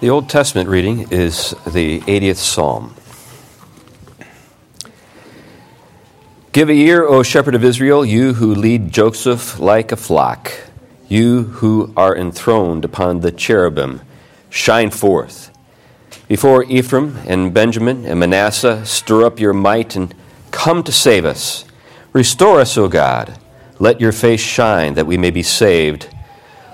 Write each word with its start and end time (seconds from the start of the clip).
The 0.00 0.10
Old 0.10 0.28
Testament 0.28 0.68
reading 0.68 1.08
is 1.10 1.56
the 1.66 1.98
80th 2.02 2.36
Psalm. 2.36 2.94
Give 6.52 6.68
a 6.68 6.72
ear, 6.72 7.04
O 7.04 7.24
shepherd 7.24 7.56
of 7.56 7.64
Israel, 7.64 8.04
you 8.04 8.34
who 8.34 8.54
lead 8.54 8.92
Joseph 8.92 9.58
like 9.58 9.90
a 9.90 9.96
flock, 9.96 10.52
you 11.08 11.42
who 11.42 11.92
are 11.96 12.16
enthroned 12.16 12.84
upon 12.84 13.22
the 13.22 13.32
cherubim, 13.32 14.02
shine 14.48 14.90
forth. 14.90 15.50
Before 16.28 16.62
Ephraim 16.62 17.16
and 17.26 17.52
Benjamin 17.52 18.04
and 18.04 18.20
Manasseh, 18.20 18.86
stir 18.86 19.24
up 19.24 19.40
your 19.40 19.52
might 19.52 19.96
and 19.96 20.14
come 20.52 20.84
to 20.84 20.92
save 20.92 21.24
us. 21.24 21.64
Restore 22.12 22.60
us, 22.60 22.78
O 22.78 22.86
God. 22.86 23.36
Let 23.80 24.00
your 24.00 24.12
face 24.12 24.40
shine 24.40 24.94
that 24.94 25.08
we 25.08 25.18
may 25.18 25.32
be 25.32 25.42
saved. 25.42 26.08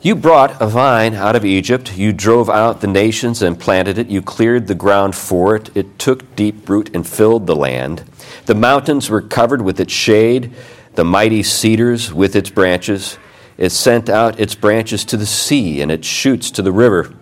You 0.00 0.14
brought 0.14 0.62
a 0.62 0.68
vine 0.68 1.14
out 1.14 1.34
of 1.34 1.44
Egypt. 1.44 1.98
You 1.98 2.12
drove 2.12 2.48
out 2.48 2.80
the 2.80 2.86
nations 2.86 3.42
and 3.42 3.58
planted 3.58 3.98
it. 3.98 4.06
You 4.06 4.22
cleared 4.22 4.68
the 4.68 4.76
ground 4.76 5.16
for 5.16 5.56
it. 5.56 5.76
It 5.76 5.98
took 5.98 6.36
deep 6.36 6.68
root 6.68 6.94
and 6.94 7.04
filled 7.04 7.48
the 7.48 7.56
land. 7.56 8.04
The 8.46 8.54
mountains 8.54 9.10
were 9.10 9.20
covered 9.20 9.60
with 9.60 9.80
its 9.80 9.92
shade, 9.92 10.52
the 10.94 11.04
mighty 11.04 11.42
cedars 11.42 12.14
with 12.14 12.36
its 12.36 12.48
branches. 12.48 13.18
It 13.56 13.70
sent 13.70 14.08
out 14.08 14.38
its 14.38 14.54
branches 14.54 15.04
to 15.06 15.16
the 15.16 15.26
sea 15.26 15.82
and 15.82 15.90
its 15.90 16.06
shoots 16.06 16.52
to 16.52 16.62
the 16.62 16.70
river. 16.70 17.12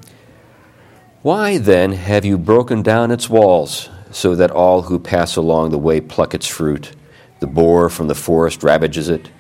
Why 1.23 1.57
then 1.57 1.93
have 1.93 2.27
you 2.27 2.37
broken 2.37 2.83
down 2.83 3.11
its 3.11 3.31
walls, 3.31 3.89
so 4.11 4.35
that 4.35 4.51
all 4.51 4.83
who 4.83 4.99
pass 4.99 5.35
along 5.37 5.71
the 5.71 5.79
way 5.79 5.99
pluck 6.03 6.35
its 6.35 6.47
fruit? 6.47 6.93
The 7.41 7.47
boar 7.47 7.89
from 7.89 8.09
the 8.09 8.15
forest 8.15 8.63
ravages 8.63 9.09
it 9.09 9.31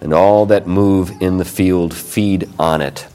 and 0.00 0.12
all 0.12 0.46
that 0.46 0.66
move 0.66 1.10
in 1.20 1.38
the 1.38 1.44
field 1.44 1.94
feed 1.94 2.48
on 2.58 2.80
it. 2.80 3.06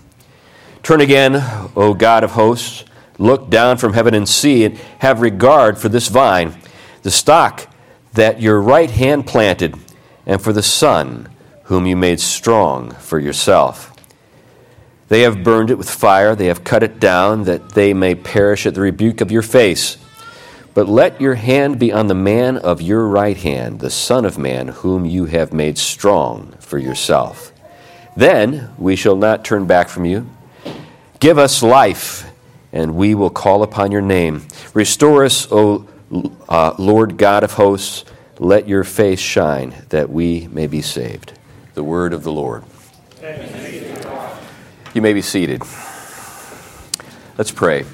Turn 0.84 1.02
again, 1.02 1.36
O 1.76 1.94
God 1.94 2.24
of 2.24 2.32
hosts, 2.32 2.86
look 3.18 3.50
down 3.50 3.78
from 3.78 3.94
heaven 3.94 4.14
and 4.14 4.28
see, 4.28 4.66
and 4.66 4.78
have 5.00 5.22
regard 5.22 5.78
for 5.78 5.90
this 5.90 6.08
vine, 6.08 6.56
the 7.04 7.12
stock 7.12 7.68
that 8.14 8.42
your 8.42 8.62
right 8.62 8.90
hand 8.90 9.28
planted, 9.28 9.76
and 10.26 10.42
for 10.42 10.54
the 10.54 10.64
son 10.64 11.30
whom 11.64 11.86
you 11.86 11.96
made 11.96 12.20
strong 12.20 12.92
for 12.92 13.20
yourself. 13.20 13.94
They 15.10 15.22
have 15.22 15.44
burned 15.44 15.70
it 15.70 15.78
with 15.78 15.90
fire, 15.90 16.36
they 16.36 16.48
have 16.48 16.64
cut 16.64 16.84
it 16.84 17.00
down, 17.00 17.44
that 17.44 17.70
they 17.70 17.94
may 17.94 18.16
perish 18.16 18.66
at 18.66 18.76
the 18.76 18.82
rebuke 18.82 19.22
of 19.22 19.32
your 19.32 19.42
face. 19.42 19.98
But 20.74 20.88
let 20.88 21.20
your 21.20 21.36
hand 21.36 21.80
be 21.80 21.92
on 21.92 22.08
the 22.08 22.16
man 22.16 22.58
of 22.58 22.82
your 22.82 23.08
right 23.08 23.38
hand, 23.38 23.80
the 23.80 23.90
Son 23.90 24.26
of 24.26 24.38
Man, 24.38 24.70
whom 24.70 25.06
you 25.06 25.26
have 25.26 25.52
made 25.52 25.78
strong 25.78 26.54
for 26.60 26.78
yourself. 26.78 27.52
Then 28.16 28.72
we 28.78 28.96
shall 28.96 29.16
not 29.16 29.44
turn 29.44 29.66
back 29.66 29.90
from 29.90 30.06
you. 30.06 30.30
Give 31.20 31.38
us 31.38 31.64
life, 31.64 32.30
and 32.72 32.96
we 32.96 33.16
will 33.16 33.30
call 33.30 33.64
upon 33.64 33.92
your 33.92 34.02
name. 34.02 34.46
Restore 34.74 35.26
us, 35.26 35.48
O 35.52 35.88
uh, 36.48 36.76
Lord 36.78 37.18
God 37.18 37.44
of 37.44 37.54
hosts. 37.54 38.06
Let 38.38 38.68
your 38.68 38.84
face 38.84 39.20
shine, 39.20 39.76
that 39.90 40.10
we 40.10 40.48
may 40.48 40.68
be 40.68 40.82
saved. 40.82 41.34
The 41.74 41.84
word 41.84 42.14
of 42.14 42.24
the 42.24 42.32
Lord. 42.32 42.64
You 44.94 45.02
may 45.02 45.14
be 45.14 45.22
seated. 45.22 45.62
Let's 47.38 47.52
pray. 47.52 47.86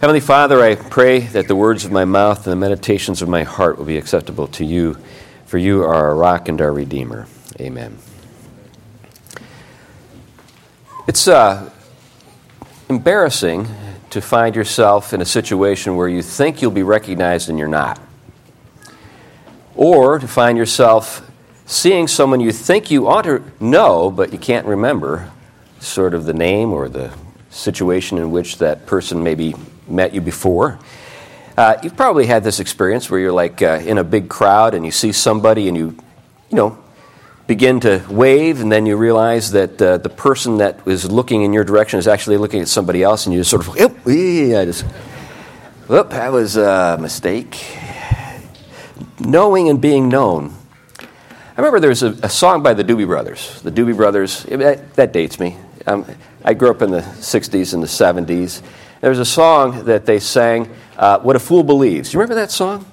Heavenly 0.00 0.20
Father, 0.20 0.62
I 0.62 0.76
pray 0.76 1.18
that 1.18 1.46
the 1.46 1.54
words 1.54 1.84
of 1.84 1.92
my 1.92 2.06
mouth 2.06 2.46
and 2.46 2.52
the 2.52 2.56
meditations 2.56 3.20
of 3.20 3.28
my 3.28 3.42
heart 3.42 3.76
will 3.76 3.84
be 3.84 3.98
acceptable 3.98 4.46
to 4.46 4.64
you, 4.64 4.96
for 5.44 5.58
you 5.58 5.82
are 5.82 5.94
our 5.94 6.14
rock 6.14 6.48
and 6.48 6.58
our 6.62 6.72
redeemer. 6.72 7.26
Amen. 7.60 7.98
It's 11.06 11.28
uh, 11.28 11.68
embarrassing 12.88 13.68
to 14.08 14.22
find 14.22 14.56
yourself 14.56 15.12
in 15.12 15.20
a 15.20 15.26
situation 15.26 15.96
where 15.96 16.08
you 16.08 16.22
think 16.22 16.62
you'll 16.62 16.70
be 16.70 16.82
recognized 16.82 17.50
and 17.50 17.58
you're 17.58 17.68
not. 17.68 18.00
Or 19.76 20.18
to 20.18 20.26
find 20.26 20.56
yourself 20.56 21.30
seeing 21.66 22.08
someone 22.08 22.40
you 22.40 22.52
think 22.52 22.90
you 22.90 23.06
ought 23.06 23.26
to 23.26 23.42
know, 23.60 24.10
but 24.10 24.32
you 24.32 24.38
can't 24.38 24.66
remember 24.66 25.30
sort 25.78 26.14
of 26.14 26.24
the 26.24 26.32
name 26.32 26.72
or 26.72 26.88
the 26.88 27.12
situation 27.50 28.16
in 28.16 28.30
which 28.30 28.56
that 28.56 28.86
person 28.86 29.22
maybe 29.22 29.54
met 29.88 30.14
you 30.14 30.20
before. 30.20 30.78
Uh, 31.56 31.76
you've 31.82 31.96
probably 31.96 32.26
had 32.26 32.42
this 32.42 32.60
experience 32.60 33.10
where 33.10 33.20
you're 33.20 33.32
like 33.32 33.60
uh, 33.60 33.80
in 33.84 33.98
a 33.98 34.04
big 34.04 34.28
crowd 34.28 34.74
and 34.74 34.84
you 34.84 34.90
see 34.90 35.12
somebody 35.12 35.68
and 35.68 35.76
you, 35.76 35.96
you 36.48 36.56
know, 36.56 36.78
begin 37.46 37.80
to 37.80 38.02
wave 38.08 38.60
and 38.60 38.70
then 38.70 38.86
you 38.86 38.96
realize 38.96 39.50
that 39.50 39.82
uh, 39.82 39.98
the 39.98 40.08
person 40.08 40.58
that 40.58 40.86
is 40.86 41.10
looking 41.10 41.42
in 41.42 41.52
your 41.52 41.64
direction 41.64 41.98
is 41.98 42.06
actually 42.06 42.36
looking 42.36 42.60
at 42.60 42.68
somebody 42.68 43.02
else 43.02 43.26
and 43.26 43.34
you 43.34 43.40
just 43.40 43.50
sort 43.50 43.66
of, 43.66 43.76
yep, 43.76 43.94
yeah, 44.06 44.64
just, 44.64 44.84
whoop, 45.88 46.10
that 46.10 46.32
was 46.32 46.56
a 46.56 46.96
mistake. 47.00 47.76
Knowing 49.18 49.68
and 49.68 49.80
being 49.80 50.08
known. 50.08 50.54
I 50.98 51.06
remember 51.56 51.80
there 51.80 51.90
was 51.90 52.02
a, 52.02 52.10
a 52.22 52.30
song 52.30 52.62
by 52.62 52.72
the 52.72 52.84
Doobie 52.84 53.06
Brothers. 53.06 53.60
The 53.62 53.72
Doobie 53.72 53.96
Brothers, 53.96 54.44
that, 54.44 54.94
that 54.94 55.12
dates 55.12 55.38
me. 55.38 55.58
Um, 55.86 56.06
I 56.44 56.54
grew 56.54 56.70
up 56.70 56.80
in 56.80 56.90
the 56.90 57.00
60s 57.00 57.74
and 57.74 57.82
the 57.82 57.86
70s. 57.86 58.62
There's 59.00 59.18
a 59.18 59.24
song 59.24 59.86
that 59.86 60.04
they 60.04 60.20
sang, 60.20 60.68
uh, 60.98 61.20
What 61.20 61.34
a 61.34 61.38
Fool 61.38 61.62
Believes. 61.62 62.10
Do 62.10 62.16
you 62.16 62.20
remember 62.20 62.34
that 62.34 62.50
song? 62.50 62.84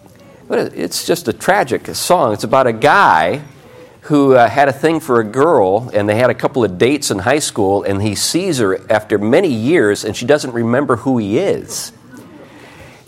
It's 0.50 1.06
just 1.06 1.28
a 1.28 1.34
tragic 1.34 1.86
song. 1.88 2.32
It's 2.32 2.46
about 2.46 2.66
a 2.66 2.72
guy 2.72 3.42
who 4.02 4.36
uh, 4.36 4.48
had 4.48 4.70
a 4.70 4.74
thing 4.74 5.02
for 5.02 5.20
a 5.20 5.26
girl, 5.26 5.92
and 5.94 6.08
they 6.08 6.16
had 6.16 6.30
a 6.30 6.34
couple 6.34 6.64
of 6.64 6.78
dates 6.78 7.12
in 7.12 7.20
high 7.20 7.40
school, 7.40 7.84
and 7.84 8.02
he 8.02 8.16
sees 8.16 8.60
her 8.60 8.80
after 8.90 9.18
many 9.18 9.50
years, 9.50 10.06
and 10.06 10.16
she 10.16 10.26
doesn't 10.26 10.54
remember 10.54 10.96
who 10.96 11.18
he 11.18 11.40
is. 11.40 11.92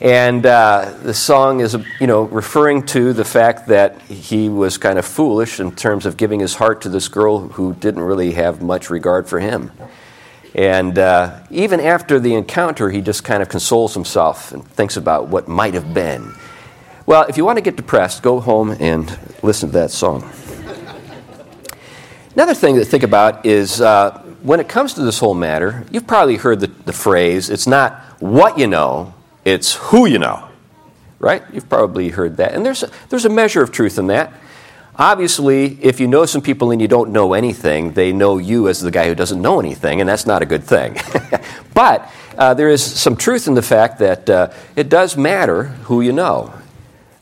And 0.01 0.45
uh, 0.45 0.93
the 1.01 1.13
song 1.13 1.61
is, 1.61 1.77
you 2.01 2.07
know, 2.07 2.23
referring 2.23 2.85
to 2.87 3.13
the 3.13 3.23
fact 3.23 3.67
that 3.67 4.01
he 4.01 4.49
was 4.49 4.77
kind 4.77 4.99
of 4.99 5.05
foolish 5.05 5.61
in 5.61 5.73
terms 5.73 6.05
of 6.05 6.17
giving 6.17 6.41
his 6.41 6.55
heart 6.55 6.81
to 6.81 6.89
this 6.89 7.07
girl 7.07 7.47
who 7.47 7.75
didn't 7.75 8.03
really 8.03 8.33
have 8.33 8.61
much 8.61 8.89
regard 8.89 9.29
for 9.29 9.39
him. 9.39 9.71
And 10.59 10.99
uh, 10.99 11.39
even 11.51 11.79
after 11.79 12.19
the 12.19 12.33
encounter, 12.33 12.89
he 12.89 12.99
just 12.99 13.23
kind 13.23 13.41
of 13.41 13.47
consoles 13.47 13.93
himself 13.93 14.51
and 14.51 14.61
thinks 14.67 14.97
about 14.97 15.29
what 15.29 15.47
might 15.47 15.73
have 15.73 15.93
been. 15.93 16.33
Well, 17.05 17.23
if 17.29 17.37
you 17.37 17.45
want 17.45 17.59
to 17.59 17.61
get 17.61 17.77
depressed, 17.77 18.21
go 18.23 18.41
home 18.41 18.71
and 18.77 19.17
listen 19.41 19.69
to 19.69 19.73
that 19.77 19.89
song. 19.89 20.29
Another 22.35 22.53
thing 22.53 22.75
to 22.75 22.83
think 22.83 23.03
about 23.03 23.45
is 23.45 23.79
uh, 23.79 24.19
when 24.43 24.59
it 24.59 24.67
comes 24.67 24.95
to 24.95 25.01
this 25.01 25.19
whole 25.19 25.33
matter, 25.33 25.85
you've 25.91 26.05
probably 26.05 26.35
heard 26.35 26.59
the, 26.59 26.67
the 26.67 26.91
phrase 26.91 27.49
it's 27.49 27.65
not 27.65 28.01
what 28.19 28.59
you 28.59 28.67
know, 28.67 29.13
it's 29.45 29.75
who 29.75 30.07
you 30.07 30.19
know. 30.19 30.49
Right? 31.19 31.41
You've 31.53 31.69
probably 31.69 32.09
heard 32.09 32.35
that. 32.35 32.53
And 32.53 32.65
there's 32.65 32.83
a, 32.83 32.91
there's 33.07 33.23
a 33.23 33.29
measure 33.29 33.63
of 33.63 33.71
truth 33.71 33.97
in 33.97 34.07
that. 34.07 34.33
Obviously, 34.99 35.77
if 35.81 36.01
you 36.01 36.07
know 36.07 36.25
some 36.25 36.41
people 36.41 36.71
and 36.71 36.81
you 36.81 36.87
don't 36.89 37.11
know 37.11 37.31
anything, 37.31 37.93
they 37.93 38.11
know 38.11 38.37
you 38.37 38.67
as 38.67 38.81
the 38.81 38.91
guy 38.91 39.07
who 39.07 39.15
doesn't 39.15 39.41
know 39.41 39.57
anything, 39.57 40.01
and 40.01 40.09
that's 40.09 40.25
not 40.25 40.41
a 40.41 40.45
good 40.45 40.65
thing. 40.65 40.97
but 41.73 42.11
uh, 42.37 42.53
there 42.53 42.67
is 42.67 42.83
some 42.83 43.15
truth 43.15 43.47
in 43.47 43.53
the 43.53 43.61
fact 43.61 43.99
that 43.99 44.29
uh, 44.29 44.51
it 44.75 44.89
does 44.89 45.15
matter 45.15 45.63
who 45.63 46.01
you 46.01 46.11
know. 46.11 46.53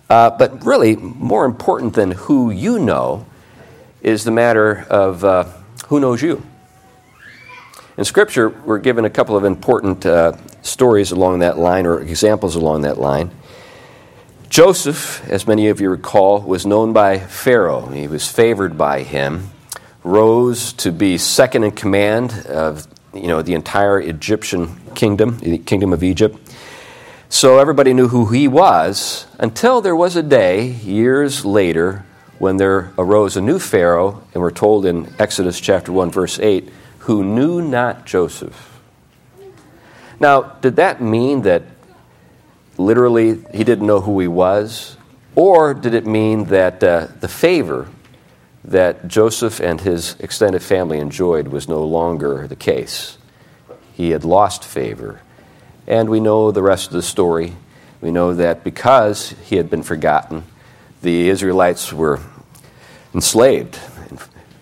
Uh, 0.09 0.31
but 0.31 0.65
really, 0.65 0.95
more 0.95 1.45
important 1.45 1.93
than 1.93 2.09
who 2.13 2.49
you 2.49 2.79
know 2.79 3.27
is 4.01 4.23
the 4.23 4.31
matter 4.31 4.87
of 4.89 5.23
uh, 5.23 5.43
who 5.85 5.99
knows 5.99 6.19
you. 6.19 6.43
In 7.95 8.05
Scripture, 8.05 8.49
we're 8.49 8.79
given 8.79 9.05
a 9.05 9.09
couple 9.11 9.37
of 9.37 9.43
important 9.43 10.03
uh, 10.03 10.35
stories 10.63 11.11
along 11.11 11.39
that 11.39 11.59
line 11.59 11.85
or 11.85 12.01
examples 12.01 12.55
along 12.55 12.81
that 12.81 12.97
line. 12.97 13.29
Joseph, 14.49 15.27
as 15.29 15.45
many 15.45 15.67
of 15.67 15.81
you 15.81 15.89
recall, 15.89 16.41
was 16.41 16.65
known 16.65 16.93
by 16.93 17.19
Pharaoh. 17.19 17.87
He 17.87 18.07
was 18.07 18.27
favored 18.27 18.77
by 18.77 19.03
him, 19.03 19.49
rose 20.03 20.73
to 20.73 20.91
be 20.91 21.17
second 21.17 21.63
in 21.63 21.71
command 21.71 22.45
of 22.47 22.87
you 23.13 23.27
know, 23.27 23.41
the 23.41 23.53
entire 23.53 23.99
Egyptian 23.99 24.79
kingdom, 24.95 25.37
the 25.39 25.57
kingdom 25.57 25.91
of 25.91 26.03
Egypt. 26.03 26.37
So 27.29 27.59
everybody 27.59 27.93
knew 27.93 28.07
who 28.07 28.27
he 28.27 28.47
was 28.47 29.27
until 29.37 29.81
there 29.81 29.95
was 29.95 30.15
a 30.15 30.23
day, 30.23 30.67
years 30.67 31.43
later, 31.43 32.05
when 32.39 32.57
there 32.57 32.93
arose 32.97 33.35
a 33.35 33.41
new 33.41 33.59
Pharaoh, 33.59 34.23
and 34.33 34.41
we're 34.41 34.51
told 34.51 34.85
in 34.85 35.13
Exodus 35.19 35.59
chapter 35.59 35.91
1, 35.91 36.11
verse 36.11 36.39
8, 36.39 36.69
who 36.99 37.23
knew 37.23 37.61
not 37.61 38.05
Joseph. 38.05 38.79
Now, 40.19 40.41
did 40.61 40.77
that 40.77 41.01
mean 41.01 41.41
that 41.41 41.63
literally 42.77 43.43
he 43.53 43.63
didn't 43.63 43.87
know 43.87 44.01
who 44.01 44.19
he 44.19 44.27
was? 44.27 44.97
Or 45.35 45.73
did 45.73 45.93
it 45.93 46.05
mean 46.05 46.45
that 46.45 46.83
uh, 46.83 47.07
the 47.19 47.27
favor 47.27 47.87
that 48.63 49.07
Joseph 49.07 49.59
and 49.59 49.79
his 49.79 50.15
extended 50.19 50.61
family 50.61 50.99
enjoyed 50.99 51.47
was 51.49 51.67
no 51.67 51.83
longer 51.83 52.47
the 52.47 52.55
case? 52.55 53.17
He 53.93 54.11
had 54.11 54.23
lost 54.23 54.63
favor. 54.63 55.21
And 55.87 56.09
we 56.09 56.19
know 56.19 56.51
the 56.51 56.61
rest 56.61 56.87
of 56.87 56.93
the 56.93 57.01
story. 57.01 57.53
We 58.01 58.11
know 58.11 58.33
that 58.33 58.63
because 58.63 59.29
he 59.45 59.55
had 59.55 59.69
been 59.69 59.83
forgotten, 59.83 60.43
the 61.01 61.29
Israelites 61.29 61.93
were 61.93 62.19
enslaved 63.13 63.79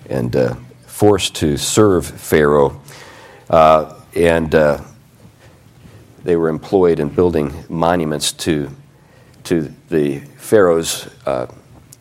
and 0.09 0.35
uh, 0.35 0.55
forced 0.85 1.35
to 1.35 1.57
serve 1.57 2.05
Pharaoh. 2.05 2.81
Uh, 3.49 3.99
and 4.15 4.53
uh, 4.53 4.81
they 6.25 6.35
were 6.35 6.49
employed 6.49 6.99
in 6.99 7.07
building 7.07 7.53
monuments 7.69 8.33
to, 8.33 8.69
to 9.43 9.71
the 9.89 10.19
Pharaoh's 10.37 11.07
uh, 11.27 11.45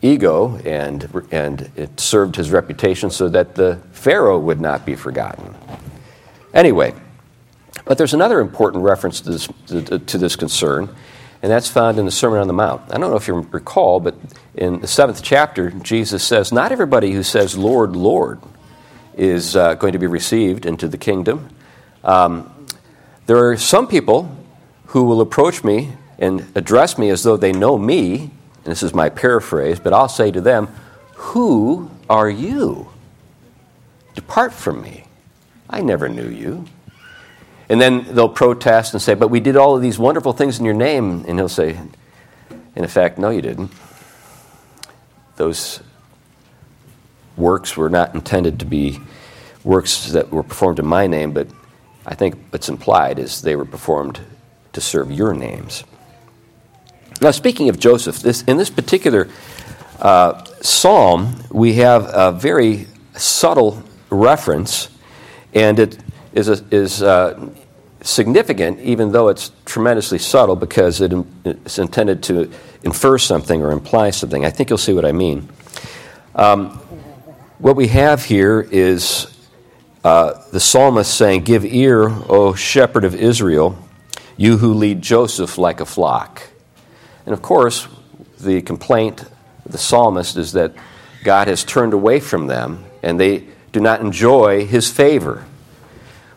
ego, 0.01 0.57
and, 0.65 1.07
and 1.31 1.71
it 1.75 1.99
served 1.99 2.35
his 2.35 2.49
reputation 2.49 3.11
so 3.11 3.29
that 3.29 3.53
the 3.53 3.79
Pharaoh 3.91 4.39
would 4.39 4.59
not 4.59 4.83
be 4.83 4.95
forgotten. 4.95 5.55
Anyway, 6.55 6.95
but 7.85 7.99
there's 7.99 8.15
another 8.15 8.39
important 8.39 8.83
reference 8.83 9.21
to 9.21 9.29
this, 9.29 9.47
to, 9.67 9.99
to 9.99 10.17
this 10.17 10.35
concern, 10.35 10.89
and 11.43 11.51
that's 11.51 11.69
found 11.69 11.99
in 11.99 12.05
the 12.05 12.11
Sermon 12.11 12.39
on 12.39 12.47
the 12.47 12.53
Mount. 12.53 12.81
I 12.89 12.97
don't 12.97 13.11
know 13.11 13.17
if 13.17 13.27
you 13.27 13.35
recall, 13.51 13.99
but 13.99 14.15
in 14.55 14.81
the 14.81 14.87
seventh 14.87 15.21
chapter, 15.21 15.69
Jesus 15.69 16.23
says, 16.23 16.51
Not 16.51 16.71
everybody 16.71 17.11
who 17.11 17.21
says, 17.21 17.55
Lord, 17.55 17.95
Lord, 17.95 18.41
is 19.15 19.55
uh, 19.55 19.75
going 19.75 19.93
to 19.93 19.99
be 19.99 20.07
received 20.07 20.65
into 20.65 20.87
the 20.87 20.97
kingdom. 20.97 21.49
Um, 22.03 22.51
there 23.25 23.49
are 23.49 23.57
some 23.57 23.87
people 23.87 24.35
who 24.87 25.03
will 25.03 25.21
approach 25.21 25.63
me 25.63 25.93
and 26.19 26.45
address 26.55 26.97
me 26.97 27.09
as 27.09 27.23
though 27.23 27.37
they 27.37 27.51
know 27.51 27.77
me, 27.77 28.19
and 28.19 28.65
this 28.65 28.83
is 28.83 28.93
my 28.93 29.09
paraphrase, 29.09 29.79
but 29.79 29.93
I'll 29.93 30.09
say 30.09 30.31
to 30.31 30.41
them, 30.41 30.67
Who 31.15 31.89
are 32.09 32.29
you? 32.29 32.89
Depart 34.13 34.53
from 34.53 34.81
me. 34.81 35.05
I 35.69 35.81
never 35.81 36.07
knew 36.07 36.29
you. 36.29 36.65
And 37.67 37.81
then 37.81 38.05
they'll 38.13 38.29
protest 38.29 38.93
and 38.93 39.01
say, 39.01 39.15
But 39.15 39.29
we 39.29 39.39
did 39.39 39.55
all 39.55 39.75
of 39.75 39.81
these 39.81 39.97
wonderful 39.97 40.33
things 40.33 40.59
in 40.59 40.65
your 40.65 40.75
name. 40.75 41.25
And 41.27 41.39
he'll 41.39 41.49
say, 41.49 41.79
In 42.75 42.83
effect, 42.83 43.17
no, 43.17 43.29
you 43.29 43.41
didn't. 43.41 43.71
Those 45.35 45.81
works 47.35 47.75
were 47.75 47.89
not 47.89 48.13
intended 48.13 48.59
to 48.59 48.65
be 48.65 48.99
works 49.63 50.11
that 50.11 50.31
were 50.31 50.43
performed 50.43 50.79
in 50.79 50.85
my 50.85 51.07
name, 51.07 51.33
but 51.33 51.47
I 52.05 52.15
think 52.15 52.35
what's 52.51 52.69
implied 52.69 53.19
is 53.19 53.41
they 53.41 53.55
were 53.55 53.65
performed 53.65 54.19
to 54.73 54.81
serve 54.81 55.11
your 55.11 55.33
names. 55.33 55.83
Now, 57.21 57.31
speaking 57.31 57.69
of 57.69 57.79
Joseph, 57.79 58.19
this, 58.19 58.43
in 58.43 58.57
this 58.57 58.69
particular 58.69 59.29
uh, 59.99 60.43
psalm, 60.61 61.35
we 61.49 61.75
have 61.75 62.09
a 62.13 62.31
very 62.31 62.87
subtle 63.13 63.81
reference, 64.09 64.89
and 65.53 65.79
it 65.79 65.97
is, 66.33 66.49
a, 66.49 66.63
is 66.71 67.01
uh, 67.01 67.49
significant, 68.01 68.79
even 68.81 69.11
though 69.11 69.29
it's 69.29 69.51
tremendously 69.63 70.19
subtle, 70.19 70.55
because 70.55 71.01
it, 71.01 71.13
it's 71.45 71.79
intended 71.79 72.21
to 72.23 72.51
infer 72.83 73.17
something 73.17 73.61
or 73.61 73.71
imply 73.71 74.09
something. 74.11 74.45
I 74.45 74.49
think 74.49 74.69
you'll 74.69 74.77
see 74.77 74.93
what 74.93 75.05
I 75.05 75.13
mean. 75.13 75.49
Um, 76.35 76.71
what 77.59 77.77
we 77.77 77.87
have 77.87 78.25
here 78.25 78.67
is 78.69 79.34
uh, 80.05 80.39
the 80.51 80.59
psalmist 80.59 81.17
saying, 81.17 81.41
Give 81.41 81.65
ear, 81.65 82.07
O 82.29 82.53
shepherd 82.53 83.05
of 83.05 83.15
Israel, 83.15 83.75
you 84.37 84.57
who 84.57 84.75
lead 84.75 85.01
Joseph 85.01 85.57
like 85.57 85.79
a 85.79 85.85
flock. 85.85 86.43
And 87.25 87.33
of 87.33 87.41
course, 87.41 87.87
the 88.39 88.61
complaint 88.61 89.23
of 89.23 89.71
the 89.71 89.79
psalmist 89.79 90.37
is 90.37 90.51
that 90.51 90.73
God 91.23 91.47
has 91.47 91.63
turned 91.63 91.93
away 91.93 92.19
from 92.19 92.45
them 92.45 92.85
and 93.01 93.19
they 93.19 93.45
do 93.71 93.79
not 93.79 93.99
enjoy 93.99 94.67
his 94.67 94.91
favor. 94.91 95.43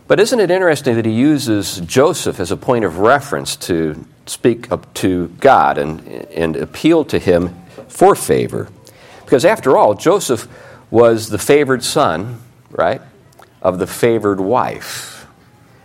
But 0.06 0.18
isn't 0.18 0.40
it 0.40 0.50
interesting 0.50 0.96
that 0.96 1.04
he 1.04 1.12
uses 1.12 1.80
Joseph 1.80 2.40
as 2.40 2.50
a 2.50 2.56
point 2.56 2.86
of 2.86 3.00
reference 3.00 3.54
to 3.56 4.02
speak 4.24 4.72
up 4.72 4.94
to 4.94 5.28
God 5.40 5.76
and, 5.76 6.00
and 6.08 6.56
appeal 6.56 7.04
to 7.04 7.18
him 7.18 7.54
for 7.88 8.14
favor? 8.14 8.70
Because 9.26 9.44
after 9.44 9.76
all, 9.76 9.92
Joseph 9.92 10.48
was 10.90 11.28
the 11.28 11.36
favored 11.36 11.84
son, 11.84 12.40
right, 12.70 13.02
of 13.62 13.78
the 13.78 13.86
favored 13.86 14.40
wife. 14.40 15.26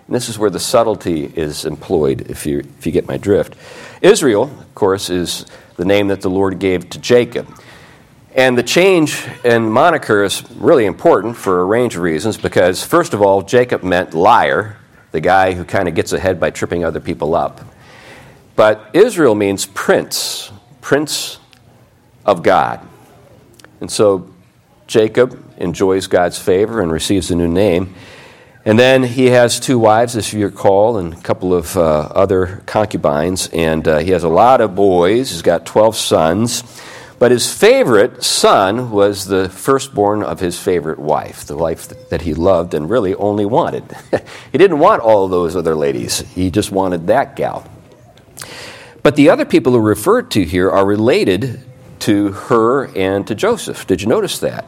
And 0.07 0.15
this 0.15 0.29
is 0.29 0.37
where 0.37 0.49
the 0.49 0.59
subtlety 0.59 1.25
is 1.25 1.65
employed, 1.65 2.29
if 2.29 2.45
you, 2.45 2.59
if 2.59 2.85
you 2.85 2.91
get 2.91 3.07
my 3.07 3.17
drift. 3.17 3.55
Israel, 4.01 4.43
of 4.43 4.75
course, 4.75 5.09
is 5.09 5.45
the 5.77 5.85
name 5.85 6.09
that 6.09 6.21
the 6.21 6.29
Lord 6.29 6.59
gave 6.59 6.89
to 6.91 6.99
Jacob. 6.99 7.47
And 8.35 8.57
the 8.57 8.63
change 8.63 9.25
in 9.45 9.69
moniker 9.69 10.23
is 10.23 10.43
really 10.51 10.85
important 10.85 11.37
for 11.37 11.61
a 11.61 11.65
range 11.65 11.95
of 11.95 12.01
reasons 12.01 12.35
because, 12.35 12.83
first 12.83 13.13
of 13.13 13.21
all, 13.21 13.43
Jacob 13.43 13.83
meant 13.83 14.13
liar, 14.13 14.77
the 15.11 15.21
guy 15.21 15.53
who 15.53 15.63
kind 15.63 15.87
of 15.87 15.93
gets 15.93 16.13
ahead 16.13 16.39
by 16.39 16.49
tripping 16.49 16.83
other 16.83 16.99
people 16.99 17.35
up. 17.35 17.61
But 18.55 18.89
Israel 18.93 19.35
means 19.35 19.65
prince, 19.67 20.51
prince 20.81 21.37
of 22.25 22.43
God. 22.43 22.79
And 23.79 23.91
so 23.91 24.32
Jacob 24.93 25.43
enjoys 25.57 26.05
God's 26.05 26.37
favor 26.37 26.79
and 26.79 26.91
receives 26.91 27.31
a 27.31 27.35
new 27.35 27.47
name. 27.47 27.95
And 28.63 28.77
then 28.77 29.01
he 29.01 29.25
has 29.25 29.59
two 29.59 29.79
wives, 29.79 30.15
as 30.15 30.31
you 30.31 30.45
recall, 30.45 30.97
and 30.97 31.15
a 31.15 31.21
couple 31.21 31.51
of 31.51 31.75
uh, 31.75 32.09
other 32.13 32.61
concubines. 32.67 33.49
And 33.51 33.87
uh, 33.87 33.97
he 33.97 34.11
has 34.11 34.23
a 34.23 34.29
lot 34.29 34.61
of 34.61 34.75
boys. 34.75 35.31
He's 35.31 35.41
got 35.41 35.65
12 35.65 35.95
sons. 35.95 36.63
But 37.17 37.31
his 37.31 37.51
favorite 37.51 38.23
son 38.23 38.91
was 38.91 39.25
the 39.25 39.49
firstborn 39.49 40.21
of 40.21 40.39
his 40.39 40.59
favorite 40.59 40.99
wife, 40.99 41.45
the 41.45 41.57
wife 41.57 41.87
that 42.09 42.21
he 42.21 42.35
loved 42.35 42.75
and 42.75 42.87
really 42.87 43.15
only 43.15 43.47
wanted. 43.47 43.97
he 44.51 44.59
didn't 44.59 44.77
want 44.77 45.01
all 45.01 45.27
those 45.27 45.55
other 45.55 45.73
ladies, 45.73 46.19
he 46.35 46.51
just 46.51 46.71
wanted 46.71 47.07
that 47.07 47.35
gal. 47.35 47.67
But 49.01 49.15
the 49.15 49.31
other 49.31 49.45
people 49.45 49.73
who 49.73 49.79
are 49.79 49.81
referred 49.81 50.29
to 50.31 50.45
here 50.45 50.69
are 50.69 50.85
related 50.85 51.61
to 52.01 52.33
her 52.33 52.95
and 52.95 53.25
to 53.25 53.33
Joseph. 53.33 53.87
Did 53.87 53.99
you 53.99 54.07
notice 54.07 54.37
that? 54.37 54.67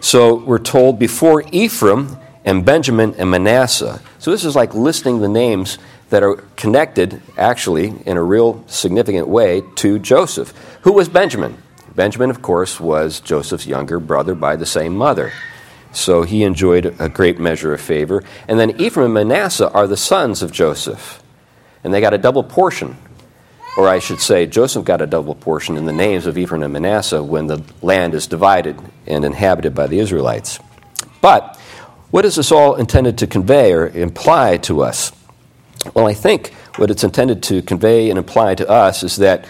So 0.00 0.34
we're 0.36 0.58
told 0.58 0.98
before 0.98 1.44
Ephraim 1.52 2.16
and 2.44 2.64
Benjamin 2.64 3.14
and 3.18 3.30
Manasseh. 3.30 4.00
So 4.18 4.30
this 4.30 4.44
is 4.44 4.56
like 4.56 4.74
listing 4.74 5.20
the 5.20 5.28
names 5.28 5.78
that 6.10 6.22
are 6.22 6.36
connected, 6.56 7.20
actually, 7.36 7.92
in 8.06 8.16
a 8.16 8.22
real 8.22 8.64
significant 8.66 9.28
way, 9.28 9.62
to 9.76 9.98
Joseph. 9.98 10.54
Who 10.82 10.92
was 10.92 11.08
Benjamin? 11.08 11.62
Benjamin, 11.94 12.30
of 12.30 12.40
course, 12.40 12.80
was 12.80 13.20
Joseph's 13.20 13.66
younger 13.66 14.00
brother 14.00 14.34
by 14.34 14.56
the 14.56 14.64
same 14.64 14.96
mother. 14.96 15.32
So 15.92 16.22
he 16.22 16.44
enjoyed 16.44 16.94
a 16.98 17.08
great 17.08 17.38
measure 17.38 17.74
of 17.74 17.80
favor. 17.80 18.22
And 18.46 18.58
then 18.58 18.80
Ephraim 18.80 19.16
and 19.16 19.28
Manasseh 19.28 19.70
are 19.70 19.86
the 19.86 19.96
sons 19.96 20.42
of 20.42 20.52
Joseph. 20.52 21.22
And 21.82 21.92
they 21.92 22.00
got 22.00 22.14
a 22.14 22.18
double 22.18 22.44
portion. 22.44 22.96
Or 23.78 23.88
I 23.88 24.00
should 24.00 24.20
say, 24.20 24.44
Joseph 24.46 24.84
got 24.84 25.00
a 25.00 25.06
double 25.06 25.36
portion 25.36 25.76
in 25.76 25.84
the 25.84 25.92
names 25.92 26.26
of 26.26 26.36
Ephraim 26.36 26.64
and 26.64 26.72
Manasseh 26.72 27.22
when 27.22 27.46
the 27.46 27.62
land 27.80 28.12
is 28.12 28.26
divided 28.26 28.76
and 29.06 29.24
inhabited 29.24 29.72
by 29.72 29.86
the 29.86 30.00
Israelites. 30.00 30.58
But 31.20 31.56
what 32.10 32.24
is 32.24 32.34
this 32.34 32.50
all 32.50 32.74
intended 32.74 33.18
to 33.18 33.28
convey 33.28 33.72
or 33.72 33.86
imply 33.86 34.56
to 34.56 34.82
us? 34.82 35.12
Well, 35.94 36.08
I 36.08 36.12
think 36.12 36.52
what 36.74 36.90
it's 36.90 37.04
intended 37.04 37.40
to 37.44 37.62
convey 37.62 38.10
and 38.10 38.18
imply 38.18 38.56
to 38.56 38.68
us 38.68 39.04
is 39.04 39.14
that 39.18 39.46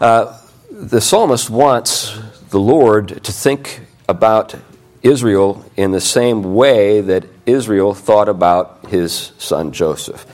uh, 0.00 0.36
the 0.68 1.00
psalmist 1.00 1.48
wants 1.48 2.18
the 2.50 2.58
Lord 2.58 3.22
to 3.22 3.30
think 3.30 3.82
about 4.08 4.56
Israel 5.04 5.64
in 5.76 5.92
the 5.92 6.00
same 6.00 6.54
way 6.56 7.02
that 7.02 7.24
Israel 7.46 7.94
thought 7.94 8.28
about 8.28 8.88
his 8.88 9.30
son 9.38 9.70
Joseph. 9.70 10.26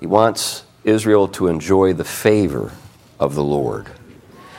He 0.00 0.08
wants 0.08 0.64
Israel 0.86 1.28
to 1.28 1.48
enjoy 1.48 1.92
the 1.92 2.04
favor 2.04 2.72
of 3.18 3.34
the 3.34 3.42
Lord. 3.42 3.88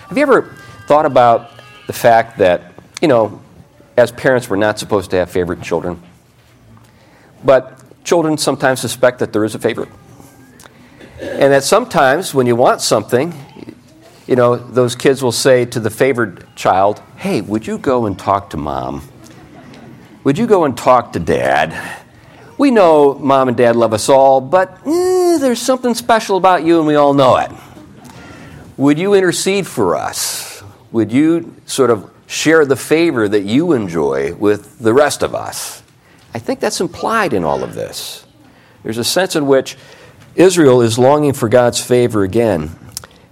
Have 0.10 0.18
you 0.18 0.24
ever 0.24 0.56
thought 0.88 1.06
about 1.06 1.52
the 1.88 1.94
fact 1.94 2.38
that, 2.38 2.74
you 3.02 3.08
know, 3.08 3.42
as 3.96 4.12
parents, 4.12 4.50
we're 4.50 4.58
not 4.58 4.78
supposed 4.78 5.10
to 5.12 5.18
have 5.18 5.32
favorite 5.32 5.62
children? 5.62 6.02
But 7.44 7.82
children 8.04 8.38
sometimes 8.38 8.82
suspect 8.82 9.20
that 9.20 9.32
there 9.34 9.46
is 9.46 9.56
a 9.56 9.60
favorite. 9.60 9.90
And 11.20 11.52
that 11.52 11.64
sometimes 11.64 12.34
when 12.34 12.46
you 12.46 12.56
want 12.56 12.82
something, 12.82 13.34
you 14.28 14.36
know, 14.36 14.58
those 14.58 14.96
kids 14.96 15.24
will 15.24 15.32
say 15.32 15.66
to 15.66 15.80
the 15.80 15.90
favored 15.90 16.46
child, 16.56 17.02
Hey, 17.16 17.42
would 17.42 17.66
you 17.66 17.78
go 17.78 18.06
and 18.06 18.20
talk 18.20 18.50
to 18.52 18.58
mom? 18.58 19.08
Would 20.24 20.38
you 20.38 20.46
go 20.46 20.66
and 20.66 20.78
talk 20.78 21.14
to 21.14 21.20
dad? 21.20 22.04
We 22.58 22.72
know 22.72 23.14
mom 23.14 23.50
and 23.50 23.58
dad 23.58 23.76
love 23.76 23.94
us 23.94 24.10
all, 24.10 24.42
but 24.42 24.80
eh, 24.86 25.38
there's 25.38 25.62
something 25.62 25.94
special 25.94 26.38
about 26.38 26.64
you 26.64 26.80
and 26.80 26.88
we 26.88 26.96
all 26.96 27.14
know 27.14 27.38
it. 27.38 27.52
Would 28.78 28.98
you 28.98 29.14
intercede 29.14 29.68
for 29.68 29.96
us? 29.96 30.64
Would 30.92 31.12
you 31.12 31.56
sort 31.66 31.90
of 31.90 32.12
share 32.26 32.66
the 32.66 32.76
favor 32.76 33.28
that 33.28 33.44
you 33.44 33.74
enjoy 33.74 34.34
with 34.34 34.80
the 34.80 34.94
rest 34.94 35.22
of 35.22 35.36
us? 35.36 35.84
I 36.34 36.40
think 36.40 36.60
that's 36.60 36.82
implied 36.82 37.34
in 37.34 37.44
all 37.44 37.64
of 37.64 37.76
this. 37.76 38.26
There's 38.84 38.98
a 38.98 39.04
sense 39.04 39.36
in 39.36 39.48
which 39.48 39.78
Israel 40.36 40.82
is 40.82 41.00
longing 41.00 41.34
for 41.34 41.50
God's 41.50 41.84
favor 41.84 42.24
again. 42.24 42.72